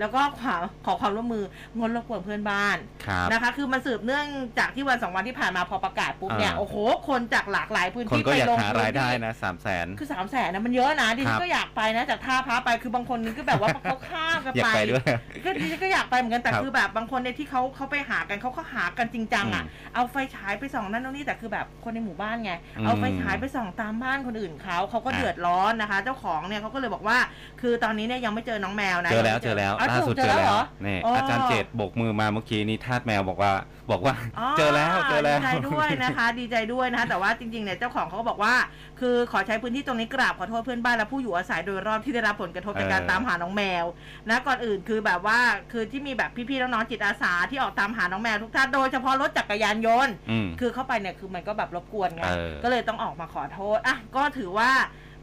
[0.00, 0.54] แล้วก็ขอ
[0.86, 1.44] ขอความร่วมมือ
[1.78, 4.26] งดรบกวนเพื่อนบ้านครับนะคะ คือมันสืบเนื่อง
[4.58, 6.74] จากที่วันสองวันที่ผ่านมาพอประกาศปุ๊บเนี่ยอ่าโอ้โห
[7.08, 15.04] คนจากหลากหลายพื้นคนที่ก็ไปอยากลงหาพื้นรายได้ที่นะสามแสนคือสามแสนนะมันเยอะนะดิคฉัรันบก็อยากไปนะจากท่าพระไปคือบางคนนี่ก็แบบว่าเขาข้ามกันอยากไปไปด้วย
[15.44, 27.18] ก็ดิฉันก็อยากไปเหมือนกันแต่ครับคือแบบบางคนเนี่ยที่เขาเขาไปหากันเขาก็หากันจริงจังอะอืมเอาไฟฉายไปส่องนั่นนู่นนี่แต่คือแบบคนในหมู่บ้านไงอืมเอาไฟฉายไปส่องตามบ้านคนอื่นเขาเขาก็เดือดร้อนนะคะ เจ้าของเนี่ยเขาก็เลยบอกว่า
[27.60, 33.52] คือตอนนี้เนี่ยยังไม่เจอน้องแมวนะ เจอแล้วยังไม่เจอแล้วาล่าถูกสุดเจเจออแล้วแล้เหรวอนี่อ๋อออาจารย์เจตโบกมือมาเมื่อกี้นี้ทาสแมวบอกว่า
[33.90, 34.14] บอกว่า
[34.58, 38.54] เจอแล้วเจอแล้วดีใจด้วยนะคะ ดีใจด้วยนะคะแต่ว่าจริงๆเนี่ยเจ้าของเขาก็บอกว่า
[39.00, 43.84] คือขอใช้พื้นที่ตรงนี้กราบขอโทษเพื่อนบ้านและผู้อยู่อาศัยโดยรอบที่ได้รับผลกระทบจากการเออตามหาน้องแมว
[44.28, 45.38] นะก่อนอื่นคือแบบว่า
[45.72, 54.70] คือที่มีแบบพี่ๆน้องๆจิตอาสาที่ออกตามหาน้องแมวทุกท่านโดยเฉพาะรถจักรยานยนต์อืมคือเข้าไปเนี่ยคือมันก็แบบรบกวนไงเออก็เลยต้องออกมาขอโทษอะก็ถือว่า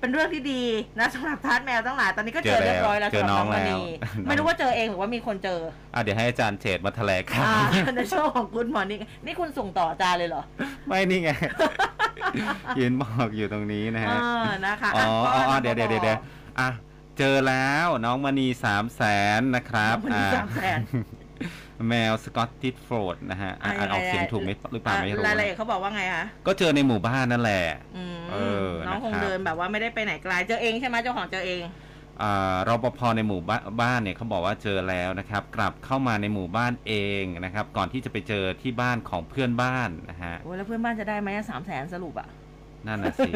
[0.01, 0.63] เป็นเรื่องที่ดี
[0.99, 5.59] นะสำหรับทาสแมวทั้งหลายตอนนี้ก็เจอเจอแล้วเรียบร้อยแล้วเจอสำหรับน้น้อองงมณีแล้วไม่รู้ว่าเจอเองหรือว่ามีคนเจอ
[5.93, 10.43] อะเดี๋ยวให้อาจารย์เจตมาแถลงครับอ่าในช่วงของคุณหมอนี่นี่คุณส่งต่ออาจารย์เลยเหรอ
[10.87, 11.29] ไม่นี่ไง
[12.79, 16.19] ยืนบอกอยู่ตรงนี้นะเอฮะอนะคะอ๋ออ๋ออ๋อก็เดี๋ยวเดี๋ยวเดี๋ยวเดี๋ยว
[16.59, 16.69] อะ
[17.17, 19.03] เจเจอแล้วน้องมณีสามแส
[19.39, 20.79] นนะครับน้องมณีอ่สามแสน
[21.89, 27.65] แมว Scottish Fold นะฮะอะอ่านออกเสียงถูกไหมหรือเปล่าไม่รู้รายละเอียดนะเขาบอกว่าไงคะก็เจอในหมู่บ้านนั่นแหละ
[27.97, 31.63] อืมเออน้องคงนะครับเดินแบบว่าไม่ได้ไปไหนไกลเจอเองใช่ไหมเจ้าของเจอเอง
[32.21, 42.27] อ่ารปภในหมู่บ้านบ้านเนี่ยเขาบอกว่าเจอแล้วนะครับ กลับเข้ามาในหมู่บ้านเองนะครับ ก่อนที่จะไปเจอที่บ้านของเพื่อนบ้านนะฮะโอ้ยแล้วเพื่อนบ้านจะได้ไหมสามแสนสรุปอะ
[42.87, 43.29] นั่นน่ะสิ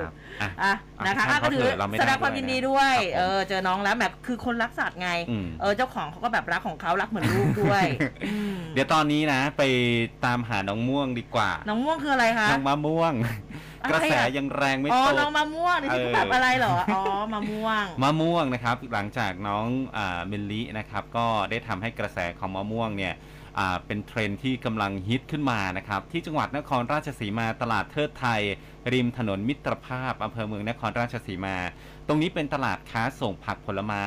[0.00, 0.12] ครับ
[0.42, 7.84] อะอะเอานะคะให้อะเขาก็ถือเถอะเราไม่ได้แสดงความยินดีด้วยครับผมเออเจอน้องแล้วแบบคือคนรักสัตว์ไงอืมเออเจ้าของเขาก็แบบรักของเขารักเหมือนลูกด้วย
[8.26, 9.62] อืมเดี๋ยวตอนนี้นะ ไป
[10.24, 13.12] ตามหาน้องม่วงดีกว่า น้องม่วงคืออะไรคะน้องมะม่วง
[13.82, 17.02] อะไรอะกระแสยังแรงไม่อ๋อตน้อกงมะม่วงนี่ที่เออแบบอะไรเหรอ อ๋อ
[17.34, 19.66] มะม่วง มะม่วงนะครับ หลังจากน้อง
[19.96, 23.37] อามิลลินะครับ ก็ได้ทำให้กระแสของมะม่วงเนี่ยอ่า
[23.86, 28.40] เป็นเทรนด์ที่กำลังฮิตขึ้นมานะครับ ที่จังหวัดนครราชสีมาตลาดเทิดไทย
[28.92, 31.56] ริมถนนมิตรภาพอำเภอเมืองนครราชสีมา
[32.06, 34.06] ตรงนี้เป็นตลาดค้าส่งผักผลไม้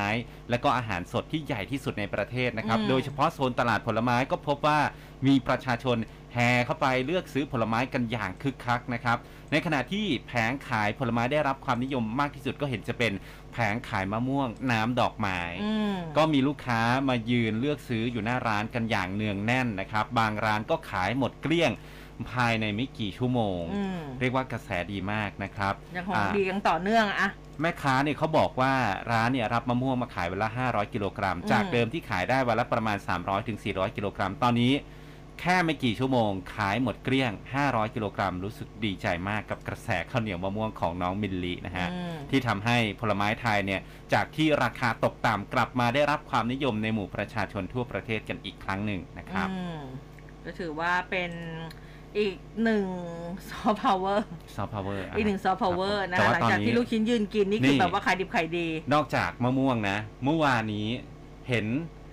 [0.50, 4.78] และก็อาหารสดที่ใหญ่ที่สุดในประเทศนะครับอืมโดยเฉพาะโซนตลาดผลไม้ก็พบว่า
[5.26, 5.96] มีประชาชน
[6.34, 9.18] แห่เข้าไปเลือกซื้อผลไม้กันอย่างคึกคักนะครับ
[9.52, 13.12] ในขณะที่แผงขายผลไม้ได้รับความนิยมมากที่สุดก็เห็นจะเป็น
[13.52, 21.72] แผงขายมะม่วงน้ำดอกไม้ อืม ก็มีลูกค้ามายืนเลือกซื้ออยู่หน้าร้านกันอย่างเนืองแน่นนะครับ บางร้านก็ขายหมดเกลี้ยง
[22.32, 27.30] ภายในไม่กี่ชั่วโมง อืม เรียกว่ากระแสดีมากนะครับยังคงอ่า ดียังต่อเนื่องอะ
[27.60, 28.72] แม่ค้าเนี่ยเขาบอกว่า
[29.12, 34.72] ร้านเนี่ยรับมะม่วงมาขายวันละ 500 กิโลกรัมอืมจากเดิมที่ขายได้วันละประมาณ 300ถึง400 กิโลกรัม ตอนนี้
[35.44, 37.32] แค่ไม่กี่ชั่วโมง ขายหมดเกลี้ยง
[37.62, 43.80] 500 กิโลกรัม รู้สึกดีใจมากกับกระแสข้าวเหนียวมะม่วงของน้องมิลลีนะฮะอืมที่ทำให้ผลไม้ไทยเนี่ย
[44.12, 49.80] จากที่ราคาตกต่ำกลับมาได้รับความนิยมในหมู่ประชาชนทั่วประเทศกันอีกครั้งหนึ่งนะครับอืม
[50.44, 51.30] ก็ถือว่าเป็น
[52.18, 52.86] อีกหนึ่ง
[53.48, 54.26] ซอฟต์พาวเวอร์
[54.56, 60.88] ซอฟต์พาวเวอร์อีกหนึ่งซอฟต์พาวเวอร์นะแต่คะว่าหลังตอนจากนี้ที่ลูกชิ้นยืนกิน นี่คือนี่แบบว่าขายดิบขายดี นอกจากมะม่วงนะ เมื่อวานนี้
[61.48, 61.66] เห็น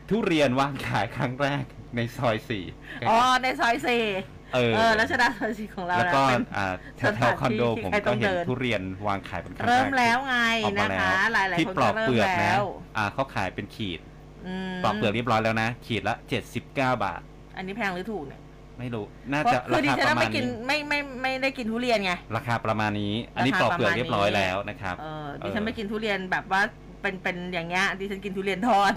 [0.09, 1.65] ทุเรียนวางขายครั้งแรก
[1.95, 2.63] ในซอยสี่
[3.09, 3.89] อ๋อในซอยเซ
[4.53, 12.63] เออเออรัชดาซอยสี่ของเราแล้วก็นะเป็นอ่าแถสวถานๆคอนโดที่ผมใครต้ก็องเห็นเดินทุเรียนวางขายเป็นครั้งแรกเริ่มแล้วไงออกมานะคะแล้วหลายที่ๆคนปลอกก็เริ่เปลืมอกนะแล้ว
[12.97, 13.99] อ่าเขาขายเป็นขีด
[14.69, 16.15] มปลอกเปลือกเรียบร้อยแล้วนะ ขีดละ
[16.55, 17.21] 79บาท
[17.57, 18.39] อันนี้แพงหรือถูกเนี่ย
[18.79, 26.61] ไม่รู้ น่าเพราะจะคืราอดิคาฉันประไม่มาณกินนี้ไม่ไม่ไม่ได้กินทุเรียนไง ราคาประมาณนี้ อันนี้ราปคาลอกเปลือกประมาณเรียบร้อยนี้แล้วนะครับ เออดิฉันไม่กินทุเรียนแบบว่า
[27.01, 28.93] เป็นเป็นอย่างเงี้ยดิฉันกินทุเรียนทอด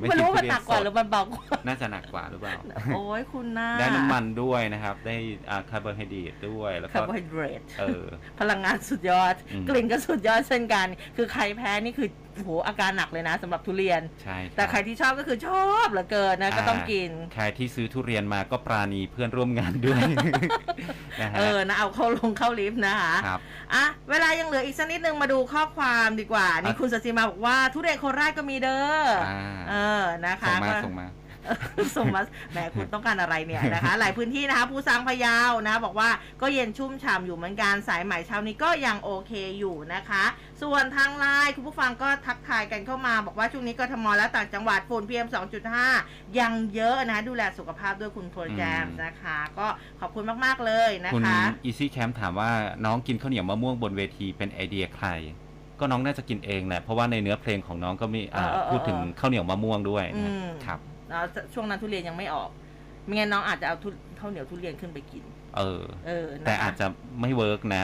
[0.00, 2.58] ไม่รู้ว่ามันหนักกว่าหรือมันเบากว่า น่าจะหนักกว่าหรือเปล่า
[2.94, 5.16] โอ้ยคุณน่าได้น้ำมันด้วยนะครับ ได้
[5.50, 8.04] อ่าคาร์โบไฮเดรตด้วยแล้วคาก็ร์โบไฮเดรตเออ
[8.40, 20.00] พลังงานสุดยอดอืมกลิ่นก็สุดยอดเช่นกัน คือใครแพ้นี่คือ โอ้โหอาการหนักเลยนะสำหรับทุเรียน ใช่บแต่ใครที่ชอบก็คือชอบเหลือเกินนะก็ต้องกินาใครที่ซื้อทุเรียนมาก็ปราณีเพื่อนร่วมงานด้วย
[21.20, 23.40] นะฮะเออนะเอาเข้าลงเข้าลิฟต์นะคะครับ
[23.74, 29.38] อะเวลายังเหลืออีกสักนิดนึงมาดูข้อความดีกว่านี่อะคุณสศิมาบอกว่าทุเรียนโคราชก็มีเด้ออา
[29.70, 31.06] เออนะคะส่งมาก็ส่งมา
[31.96, 32.22] ส่งมา
[32.52, 36.10] แหมคุณต้องการอะไรเนี่ยนะคะ หลายพื้นที่นะคะภูซางพะเยาวนะบอกว่า
[36.42, 40.24] ก็เย็นชุ่มฉ่ำอยู่เหมือนกันสายใหม่เช้านี้ก็ยังโอเคอยู่นะคะ
[40.62, 45.28] ส่วนทางไลน์คุณผู้ฟังก็ทักทายกันเข้ามา บอกว่าช่วงนี้กทมและต่างจังหวัดฝุ่น PM
[45.82, 49.66] 2.5ยังเยอะนะ ดูแลสุขภาพด้วยคุณโพลแจมอืมนะคะ ก็
[50.00, 52.50] ขอบคุณมาก ๆ เลยนะคุณคะ Easy Camp ถามว่า
[52.84, 55.08] น้องกินข้าวเหนียวมะม่วงบนเวทีเป็นไอเดียใคร
[55.80, 60.78] ก็น้องน่าจะกินเองแหละเพราะว่าในเนื้อเพลงของน้องก็มีอ่าเออเออเออพูดถึงข้าวเหนียวมะม่วงด้วยนะอืมครับ
[61.08, 62.50] แล้วช่วงนั้นทุเรียนยังไม่ออก
[63.04, 63.88] ไม่งั้นน้องอาจจะเอาทุ
[64.20, 65.24] ข้าวเหนียวทุเรียนขึ้นไปกิน
[65.56, 66.86] เออ เออนะคะแต่อาจจะ
[67.20, 67.82] ไม่เวิร์กนะ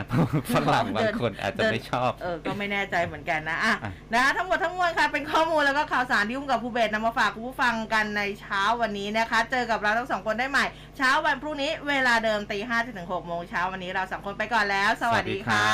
[0.54, 10.64] ฝรั่งบางคนอาจจะไม่ชอบ เออ ก็ไม่แน่ใจเหมือนกันนะอะอะ นะ ทั้งหมดทั้งมวลค่ะ เป็นข้อมูลแล้วก็ข่าวสารที่อุ้มกับภูเบศนำมาฝากคุณผู้ฟังกันในเช้าวันนี้นะคะ เจอกับเราทั้งสองคนได้ใหม่
[10.96, 15.66] เช้าวันพรุ่งนี้เวลาเดิมตีห้าถึงหกโมงเช้าวันนี้เราสองคนไปก่อนแล้ว สวัสดีค่ะ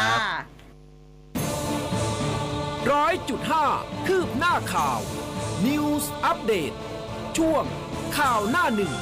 [2.93, 3.65] ร้อยจุดห้า
[4.07, 4.99] คืบหน้าข่าว
[5.67, 6.73] News อัปเดต
[7.39, 7.65] ช่วง
[8.19, 8.93] ข่าวหน้าหนึ่ง